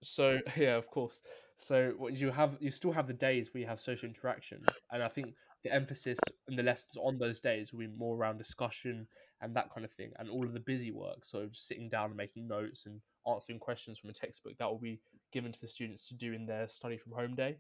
[0.03, 1.21] So yeah, of course.
[1.59, 5.03] So what you have, you still have the days where you have social interaction, and
[5.03, 9.07] I think the emphasis and the lessons on those days will be more around discussion
[9.41, 11.25] and that kind of thing, and all of the busy work.
[11.25, 14.79] So just sitting down and making notes and answering questions from a textbook that will
[14.79, 15.01] be
[15.33, 17.57] given to the students to do in their study from home day.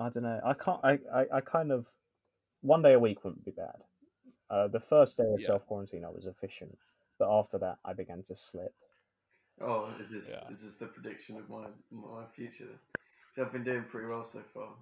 [0.00, 0.40] I don't know.
[0.44, 0.80] I can't.
[0.82, 1.88] I, I, I kind of
[2.62, 3.84] one day a week wouldn't be bad.
[4.50, 5.48] Uh, the first day of Yeah.
[5.48, 6.78] self quarantine, I was efficient,
[7.18, 8.74] but after that, I began to slip.
[9.60, 10.50] Oh, is this, Yeah.
[10.50, 12.78] is this the prediction of my my future?
[13.38, 14.74] I've been doing pretty well so far.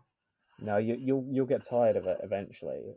[0.61, 2.95] No, you you'll you'll get tired of it eventually.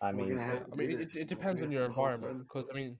[0.00, 2.98] I We're mean, I mean, it, it depends on your environment because I mean,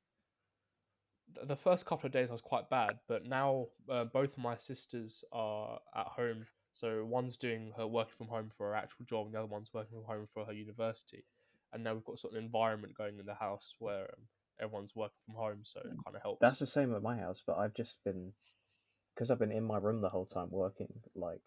[1.46, 4.56] the first couple of days I was quite bad, but now uh, both of my
[4.56, 6.46] sisters are at home.
[6.74, 9.70] So one's doing her working from home for her actual job, and the other one's
[9.74, 11.24] working from home for her university.
[11.72, 14.24] And now we've got sort of an environment going in the house where um,
[14.60, 16.40] everyone's working from home, so it kind of helps.
[16.40, 17.42] that's the same at my house.
[17.46, 18.32] But I've just been
[19.14, 20.92] because I've been in my room the whole time working.
[21.14, 21.40] Like,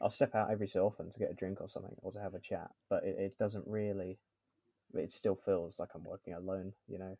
[0.00, 2.34] I'll step out every so often to get a drink or something, or to have
[2.34, 2.70] a chat.
[2.88, 4.18] But it, it doesn't really.
[4.94, 6.72] It still feels like I'm working alone.
[6.88, 7.18] You know.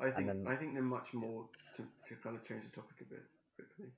[0.00, 2.96] I think then- I think they're much more to, to kind of change the topic
[3.00, 3.24] a bit
[3.56, 3.90] quickly.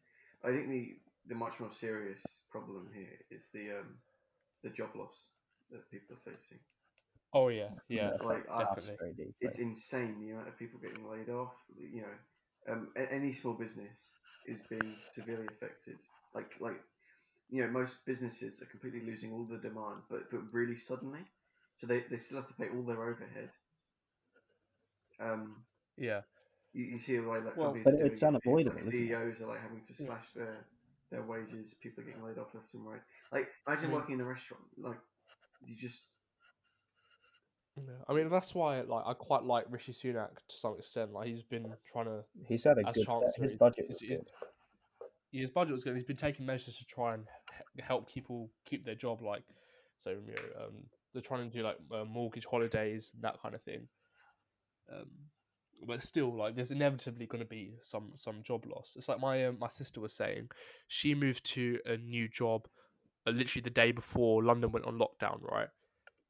[0.45, 0.97] I think the
[1.29, 3.97] the much more serious problem here is the um
[4.63, 5.13] the job loss
[5.71, 6.59] that people are facing.
[7.33, 9.35] Oh yeah, yeah, It like, I- definitely.
[9.41, 11.55] It's insane the amount of people getting laid off.
[11.79, 13.97] You know, um, any small business
[14.47, 15.97] is being severely affected.
[16.35, 16.81] Like like
[17.51, 21.21] you know, most businesses are completely losing all the demand, but but really suddenly,
[21.77, 23.51] so they, they still have to pay all their overhead.
[25.21, 25.57] Um,
[25.97, 26.21] Yeah,
[26.73, 29.09] you, you see a way like Well, But it's it, unavoidable, Like isn't it?
[29.09, 30.07] CEOs are like having to Yeah.
[30.07, 30.65] slash their
[31.11, 31.75] their wages.
[31.83, 33.03] People are getting laid off left and right.
[33.33, 34.63] Like imagine mean- working in a restaurant.
[34.79, 35.01] Like
[35.67, 35.99] you just
[37.77, 37.93] yeah.
[38.09, 41.13] I mean that's why like I quite like Rishi Sunak to some extent.
[41.13, 43.07] Like he's been trying to He's had a good.
[43.37, 44.27] His budget was he's- good.
[45.33, 45.95] his budget was good.
[45.97, 47.25] He's been taking measures to try and
[47.81, 49.23] help people keep their job.
[49.23, 49.45] Like,
[49.99, 50.75] so you know, um,
[51.13, 53.87] they're trying to do like uh, mortgage holidays, that kind of thing.
[54.93, 55.07] Um,
[55.87, 58.93] but still, like, there's inevitably going to be some some job loss.
[58.97, 60.49] It's like my um, my sister was saying,
[60.89, 62.67] she moved to a new job,
[63.27, 65.69] uh, literally the day before London went on lockdown, right?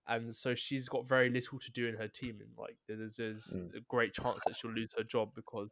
[0.07, 3.45] And so she's got very little to do in her team, and like there's, there's
[3.55, 3.77] Mm.
[3.77, 5.71] a great chance that she'll lose her job because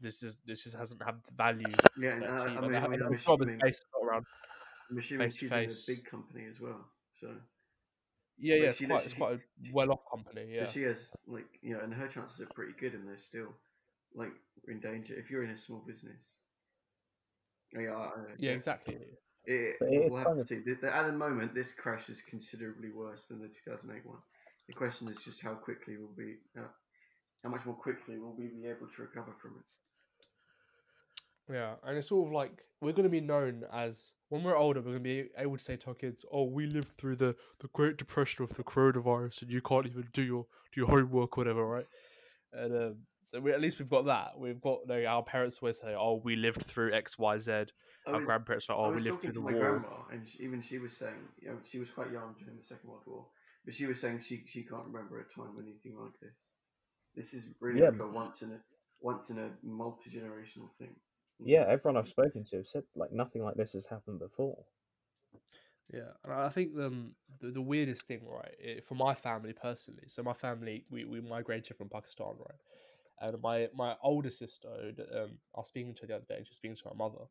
[0.00, 1.64] this is this just hasn't had the value
[1.98, 2.10] yeah.
[2.10, 4.26] And I, mean, I her- mean, I'm job is assuming, based around
[4.90, 6.84] I'm assuming she's in a big company as well.
[7.20, 7.28] So
[8.38, 8.62] yeah, yeah.
[8.70, 9.40] It's she quite it's quite a
[9.72, 10.54] well off company.
[10.54, 10.96] Yeah, so she has
[11.26, 13.48] like you know, and her chances are pretty good, and they're still
[14.14, 14.32] like
[14.68, 16.18] in danger if you're in a small business.
[17.72, 18.98] Yeah, yeah, exactly.
[19.44, 20.60] It, But we'll have to see.
[20.60, 24.18] The- the- At the moment, this crash is considerably worse than the 2008 one.
[24.68, 26.62] The question is just how quickly we'll be, uh,
[27.42, 29.64] how much more quickly will we be able to recover from it?
[31.52, 34.80] Yeah, and it's sort of like we're going to be known as when we're older,
[34.80, 37.34] we're going to be able to say to our kids, "Oh, we lived through the
[37.60, 41.36] the Great Depression of the coronavirus, and you can't even do your do your homework,
[41.36, 41.86] or whatever, right?"
[42.52, 42.96] And um,
[43.32, 44.38] So we, at least we've got that.
[44.38, 47.50] We've got like, our parents always say, "Oh, we lived through X, Y, Z."
[48.06, 50.04] Our was, grandparents are, I "Oh, was we lived through to the my war." grandma,
[50.12, 52.90] and she, even she was saying, you know, she was quite young during the Second
[52.90, 53.26] World War,
[53.64, 56.34] but she was saying she she can't remember a time when anything like this.
[57.16, 57.90] This is really Yeah.
[57.90, 58.60] like a once in a
[59.00, 60.94] once in a multi generational thing.
[61.44, 64.64] Yeah, everyone I've spoken to have said like nothing like this has happened before.
[65.92, 70.04] Yeah, and I think um, the the weirdest thing, right, for my family personally.
[70.08, 72.60] So my family, we, we migrated from Pakistan, right,
[73.22, 76.46] and my my older sister, um, I was speaking to her the other day, and
[76.46, 77.26] she's speaking to her mother,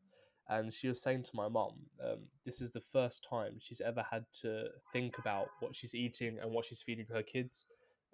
[0.48, 4.02] and she was saying to my mum, um, this is the first time she's ever
[4.02, 7.66] had to think about what she's eating and what she's feeding her kids,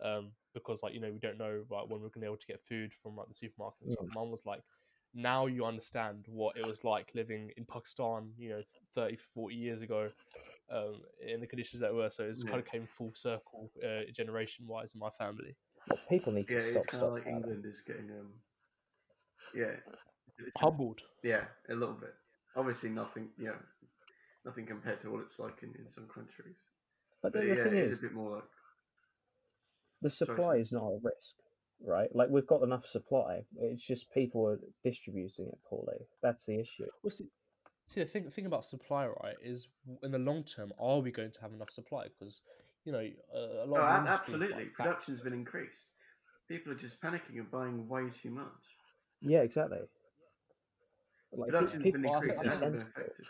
[0.03, 2.47] um, because like you know we don't know like when we're gonna be able to
[2.47, 4.07] get food from like the supermarket and stuff.
[4.13, 4.63] Mum was like,
[5.15, 8.63] now you understand what it was like living in Pakistan, you know,
[8.95, 10.11] 30, 40 years ago,
[10.71, 12.11] um, in the conditions that were.
[12.11, 12.45] So it's Yeah.
[12.45, 15.57] kind of came full circle, uh, generation wise in my family.
[15.89, 16.83] Well, people need to Yeah, stop.
[16.85, 17.27] it's kind of like.
[17.27, 18.29] England is getting um.
[19.55, 19.65] Yeah.
[19.65, 20.05] it's-
[20.59, 21.01] Humbled.
[21.25, 22.15] Yeah, a little bit.
[22.57, 23.29] Obviously, nothing.
[23.39, 23.57] Yeah,
[24.45, 26.57] nothing compared to what it's like in, in some countries.
[27.23, 28.45] But But the, yeah, thing it is is, a bit more like
[30.03, 30.61] the supply sir.
[30.61, 31.35] is not a risk,
[31.85, 32.15] right?
[32.15, 33.43] Like we've got enough supply.
[33.61, 36.07] It's just people are distributing it poorly.
[36.23, 36.87] That's the issue.
[37.03, 37.27] Well, see,
[37.89, 39.67] see, the thing, the thing about supply, right, is
[40.05, 42.05] in the long term, are we going to have enough supply?
[42.05, 42.41] Because,
[42.85, 42.99] you know,
[43.35, 44.65] a lot Oh, of ab- industries, like absolutely.
[44.67, 45.89] Production's been increased.
[46.49, 48.47] People are just panicking and buying way too much.
[49.21, 49.81] Yeah, exactly.
[51.33, 52.39] Like pe- Production's people been Well, I increased.
[52.39, 53.27] to think- It be hasn't been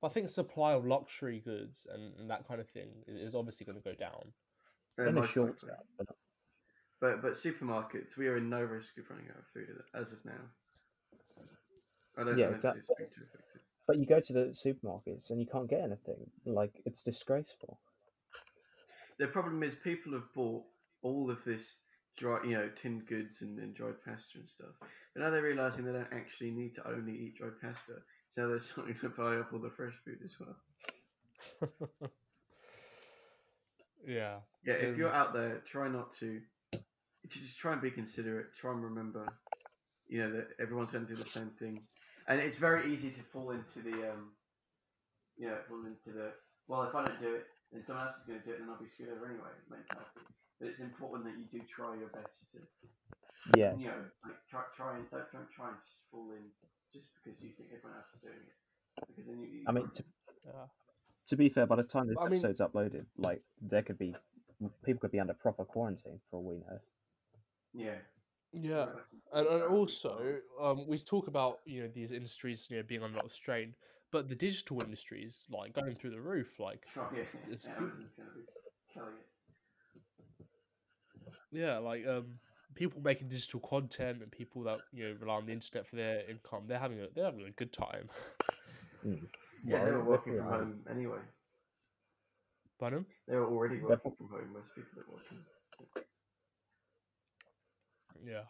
[0.00, 3.80] I think supply of luxury goods and, and that kind of thing is obviously going
[3.80, 4.32] to go down.
[4.98, 5.76] In the short term.
[5.96, 6.06] But
[7.00, 10.24] But but supermarkets, we are in no risk of running out of food as of
[10.24, 10.32] now.
[12.16, 13.06] I don't Yeah, honestly exactly.
[13.88, 13.96] It's been too affected.
[13.96, 16.30] But you go to the supermarkets and you can't get anything.
[16.46, 17.78] Like it's disgraceful.
[19.18, 20.64] The problem is people have bought
[21.02, 21.62] all of this
[22.18, 24.70] dry, you know, tinned goods and, and dried pasta and stuff.
[25.14, 27.94] But now they're realizing they don't actually need to only eat dried pasta.
[28.34, 30.56] So they're starting to buy up all the fresh food as well.
[34.06, 34.36] yeah.
[34.64, 36.40] Yeah, if Um, you're out there, try not to.
[37.28, 38.46] Just try and be considerate.
[38.60, 39.26] Try and remember,
[40.08, 41.78] you know, that everyone's going to do the same thing,
[42.28, 44.32] and it's very easy to fall into the, um,
[45.36, 46.32] you know, fall into the.
[46.68, 48.70] Well, if I don't do it, then someone else is going to do it, and
[48.70, 49.50] I'll be screwed over anyway.
[49.70, 50.28] Mentality.
[50.60, 52.58] But it's important that you do try your best to,
[53.56, 53.74] Yeah.
[53.78, 56.44] you know, like try, try and don't, don't try and just fall in
[56.92, 59.06] just because you think everyone else is doing it.
[59.06, 59.46] Because then you.
[59.48, 60.04] you I mean, to,
[60.44, 60.66] Yeah.
[61.26, 64.14] to be fair, by the time this I mean- episode's uploaded, like there could be
[64.84, 66.80] people could be under proper quarantine for all we know.
[67.72, 67.98] yeah.
[68.52, 68.86] Yeah.
[69.32, 73.16] And, and also, um, we talk about you know these industries you know being under
[73.16, 73.74] a lot of strain,
[74.10, 76.58] but the digital industries like going through the roof.
[76.58, 77.22] Like, Oh, yeah.
[77.50, 77.74] it's good.
[77.76, 78.42] Amazon's going to be
[78.92, 79.26] killing it.
[81.52, 82.26] yeah, like um,
[82.74, 86.28] people making digital content and people that you know rely on the internet for their
[86.28, 86.64] income.
[86.66, 88.08] They're having a they're having a good time.
[89.04, 91.18] Yeah, they Well, were working from pretty home anyway.
[92.78, 93.04] Pardon?
[93.26, 94.52] They were already They're working from home.
[94.54, 95.38] Most people that working.
[98.22, 98.46] Yeah,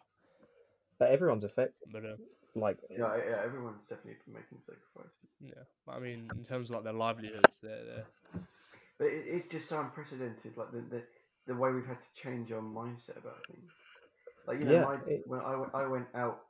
[0.97, 1.91] But everyone's affected.
[1.91, 2.17] but uh,
[2.55, 3.41] Like Yeah, yeah.
[3.43, 5.29] Everyone's definitely making sacrifices.
[5.39, 8.07] yeah, but I mean, in terms of like their livelihoods, they're, they're
[8.97, 10.57] But it, it's just so unprecedented.
[10.57, 11.07] Like the, the
[11.45, 13.73] the way we've had to change our mindset about things.
[14.47, 16.47] Like you know, Yeah, my, it- when I went, I went out,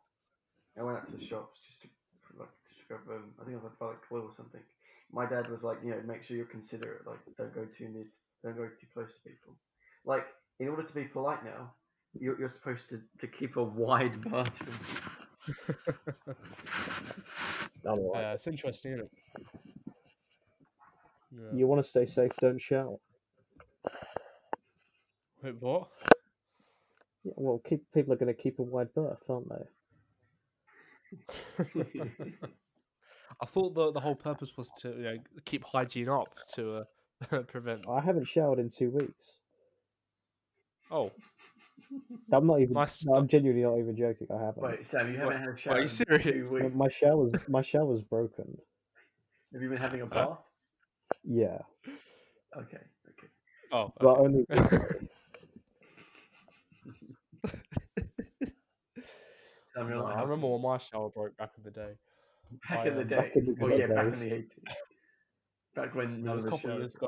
[0.78, 1.90] I went out to the shops just to
[2.36, 4.66] like just grab um, I think I was like buy like oil or something.
[5.12, 7.08] My dad was like, you know, make sure you're considerate.
[7.08, 8.14] Like, don't go too near,
[8.44, 9.60] don't go too close to people.
[10.06, 10.28] Like,
[10.60, 11.79] in order to be polite now,
[12.18, 15.96] you're, you're supposed to, to keep a wide berth from
[17.84, 18.12] people.
[18.16, 19.12] yeah, it's interesting, isn't it?
[21.32, 21.58] Yeah.
[21.58, 23.00] you want to stay safe, don't shout.
[25.44, 25.88] Wait, what?
[27.24, 29.66] Yeah, well, keep people are going to keep a wide berth, aren't they?
[33.42, 36.86] I thought the the whole purpose was to you know, keep hygiene up to
[37.32, 37.86] uh, prevent.
[37.90, 39.38] I haven't showered in two weeks.
[40.92, 41.12] Oh,
[42.32, 42.74] I'm not even.
[42.74, 43.04] Nice.
[43.06, 44.28] no, I'm genuinely not even joking.
[44.32, 44.62] I haven't.
[44.64, 46.50] Wait, Sam, you haven't had a shower are you in serious?
[46.50, 46.76] two My- weeks.
[46.76, 48.58] My shower's my shower's broken.
[49.54, 50.38] Have you been having a bath?
[51.24, 51.58] Yeah,
[52.56, 53.28] Okay, okay.
[53.72, 54.22] oh, but okay.
[54.22, 54.46] only.
[59.76, 61.94] Sam, you're No, I remember when my shower broke back in the day.
[62.70, 63.16] Back I, in the um, day.
[63.16, 64.46] Back in the well, good yeah, back in the 80s.
[65.76, 66.80] Back when It none was of a us couple of showed.
[66.82, 67.08] years ago.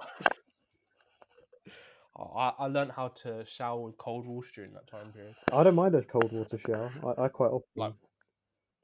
[2.35, 5.33] I, I learned how to shower with cold water during that time period.
[5.53, 6.91] I don't mind a cold water shower.
[7.17, 7.67] I, I quite often.
[7.75, 7.93] Like-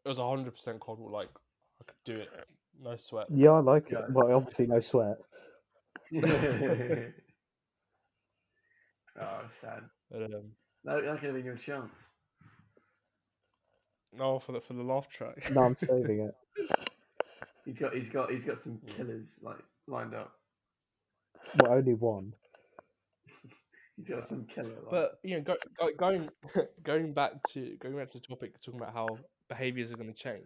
[0.06, 1.14] It was hundred percent cold water.
[1.14, 1.30] Like
[1.82, 2.30] I could do it,
[2.82, 3.28] no sweat.
[3.30, 4.00] yeah, I like Yeah.
[4.00, 4.12] it.
[4.12, 5.18] Well, obviously no sweat.
[6.14, 6.18] I
[9.20, 9.82] Oh, sad.
[10.12, 10.52] But, um,
[10.86, 11.92] That, that could have been your chance.
[14.14, 15.52] no, for the for the laugh track.
[15.52, 16.36] No, I'm saving it.
[17.66, 19.58] He's got he's got he's got some killers like
[19.88, 20.32] lined up.
[21.60, 22.34] Well, only one.
[23.98, 24.70] He's got some killer.
[24.70, 26.30] Like, But you know, go, go, going
[26.84, 29.08] going back to going back to the topic, talking about how
[29.50, 30.46] behaviors are going to change.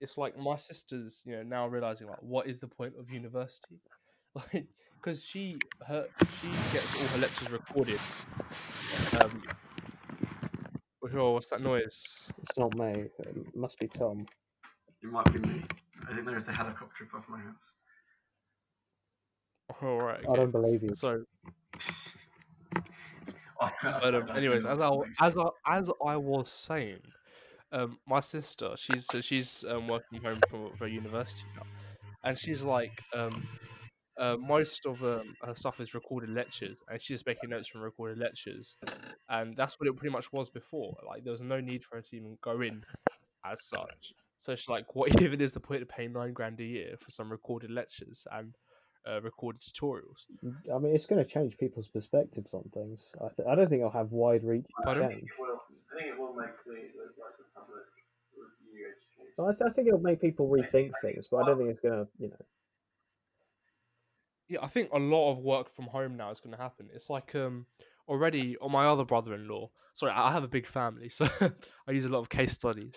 [0.00, 3.80] It's like my sister's, you know, now realizing like, what is the point of university?
[4.36, 4.66] Like,
[4.96, 5.56] because she
[5.86, 6.08] her
[6.42, 8.00] she gets all her lectures recorded.
[9.20, 9.42] Um,
[11.14, 12.02] oh, what's that noise?
[12.42, 13.04] It's not me.
[13.20, 14.26] It must be Tom.
[15.00, 15.62] it might be me.
[16.10, 17.74] I think there is a helicopter above my house.
[19.82, 20.24] All right.
[20.28, 20.94] I don't believe you.
[20.94, 21.24] So,
[23.82, 24.90] but um, anyways, as I
[25.20, 27.00] as I as I was saying,
[27.72, 31.66] um, my sister, she's so she's um, working home for for university now,
[32.24, 33.46] and she's like, um,
[34.18, 38.18] uh, most of um, her stuff is recorded lectures, and she's making notes from recorded
[38.18, 38.76] lectures,
[39.28, 40.96] and that's what it pretty much was before.
[41.06, 42.82] Like there was no need for her to even go in
[43.44, 44.12] as such.
[44.42, 47.10] So she's like, what even is the point of paying nine grand a year for
[47.10, 48.54] some recorded lectures and
[49.08, 50.24] uh, recorded tutorials?
[50.74, 53.12] I mean, it's going to change people's perspectives on things.
[53.20, 55.10] I, th- I don't think it'll have wide-reaching Pardon?
[55.10, 55.28] change.
[55.38, 55.60] will.
[55.94, 57.84] I think it will make the, the, like, the public
[58.36, 59.44] review education.
[59.46, 61.94] I, th- I think it'll make people rethink things, but I don't think it's going
[61.94, 62.36] to, you know.
[64.48, 66.88] Yeah, I think a lot of work from home now is going to happen.
[66.92, 67.64] It's like um
[68.08, 69.70] already on my other brother-in-law.
[69.94, 72.92] Sorry, I I have a big family, so I use a lot of case studies.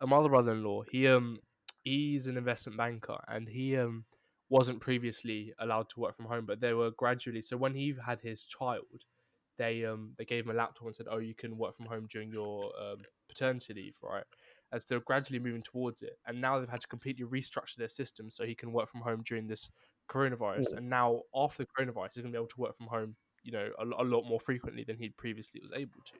[0.00, 1.38] Uh, my other brother-in-law, he um
[1.84, 4.04] he's an investment banker, and he um
[4.50, 7.40] wasn't previously allowed to work from home, but they were gradually.
[7.40, 9.04] So when he had his child,
[9.56, 12.08] they um they gave him a laptop and said, "Oh, you can work from home
[12.10, 12.98] during your um,
[13.28, 14.24] paternity leave, right?"
[14.72, 18.30] As they're gradually moving towards it, and now they've had to completely restructure their system
[18.30, 19.70] so he can work from home during this
[20.08, 20.72] coronavirus.
[20.72, 20.76] Mm.
[20.78, 23.52] And now after the coronavirus, he's going to be able to work from home, you
[23.52, 26.18] know, a, a lot more frequently than he previously was able to.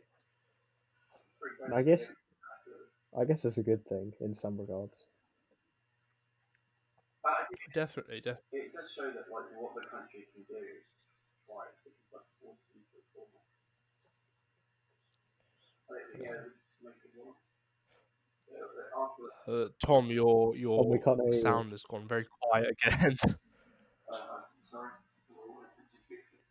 [1.75, 2.13] I guess,
[3.17, 5.07] I guess it's a good thing in some regards.
[7.51, 11.27] But Definitely, def- it does show that like what the country can do is just
[11.47, 11.75] twice.
[11.87, 13.43] It's like force into a formal.
[15.91, 17.35] I think yeah, we just make it work.
[18.51, 21.41] Yeah, but after uh, Tom, your your we can't you.
[21.43, 23.19] sound has gone very quiet again.
[24.13, 24.91] uh, sorry.
[25.31, 26.43] Well, did you fix it?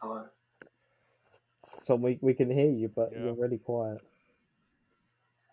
[0.00, 0.24] Hello.
[1.86, 3.24] Tom, we, we can hear you, but Yeah.
[3.24, 4.02] you're really quiet.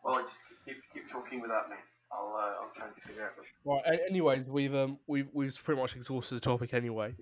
[0.04, 1.78] Well, just keep keep talking without me.
[2.12, 3.32] I'll uh, I'll try and figure out.
[3.66, 3.82] Right.
[4.00, 7.14] a- Anyways, we've um we've we've pretty much exhausted the topic anyway.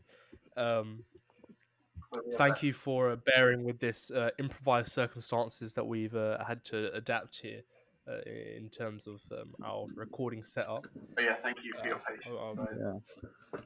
[0.58, 1.04] Um,
[2.38, 6.94] thank you for uh, bearing with this uh, improvised circumstances that we've uh, had to
[6.94, 7.62] adapt here
[8.08, 10.86] uh, in terms of um, our recording setup.
[11.16, 12.36] But yeah, thank you for your Uh, patience.
[12.44, 12.68] um, guys.
[13.56, 13.60] Yeah.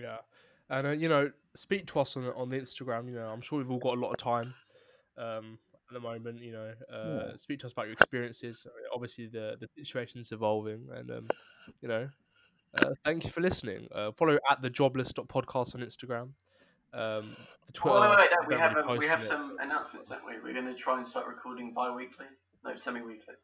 [0.00, 0.16] Yeah,
[0.68, 3.06] and uh, you know, speak to us on the- on the Instagram.
[3.08, 4.52] You know, I'm sure we've all got a lot of time
[5.18, 5.58] um,
[5.90, 6.40] at the moment.
[6.40, 7.36] You know, uh, Yeah.
[7.36, 8.64] speak to us about your experiences.
[8.66, 11.28] Uh, Obviously, the the situation's evolving, and um,
[11.82, 12.08] you know,
[12.82, 13.88] uh, thank you for listening.
[13.92, 16.30] Uh, follow at the jobless podcast on Instagram.
[16.92, 17.24] Um,
[17.66, 17.96] the Twitter.
[17.98, 19.28] Oh, wait, wait, wait, no, we we have really a, we have it.
[19.28, 20.32] some announcements, don't we?
[20.42, 22.26] We're going to try and start recording bi-weekly.
[22.64, 23.34] No, semi-weekly.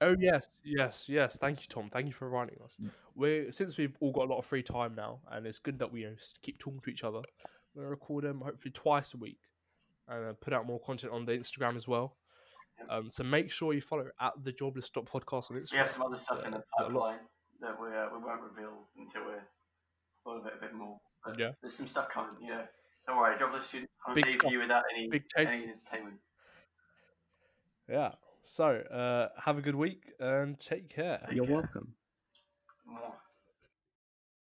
[0.00, 1.36] Oh yes, yes, yes.
[1.38, 1.88] Thank you, Tom.
[1.92, 2.72] Thank you for reminding us.
[3.14, 5.92] We since we've all got a lot of free time now, and it's good that
[5.92, 7.20] we you know, keep talking to each other.
[7.74, 9.38] We're gonna record them hopefully twice a week,
[10.08, 12.16] and uh, put out more content on the Instagram as well.
[12.90, 15.72] Um, so make sure you follow at the Jobless Stop Podcast on Instagram.
[15.72, 17.26] We have some other stuff Uh, in the got a lot- pipeline
[17.60, 19.42] that we, uh, we won't reveal until we're
[20.24, 20.98] thought of it a bit more.
[21.24, 21.52] But Yeah.
[21.62, 22.66] There's some stuff coming, yeah.
[23.06, 24.50] Don't worry, jobless students can't leave stuff.
[24.52, 25.48] you without any, Big change.
[25.48, 26.16] any entertainment.
[27.88, 28.12] Yeah.
[28.42, 31.18] So uh, have a good week and take care.
[31.26, 31.54] Take You're care.
[31.54, 31.94] welcome.
[32.86, 33.14] More.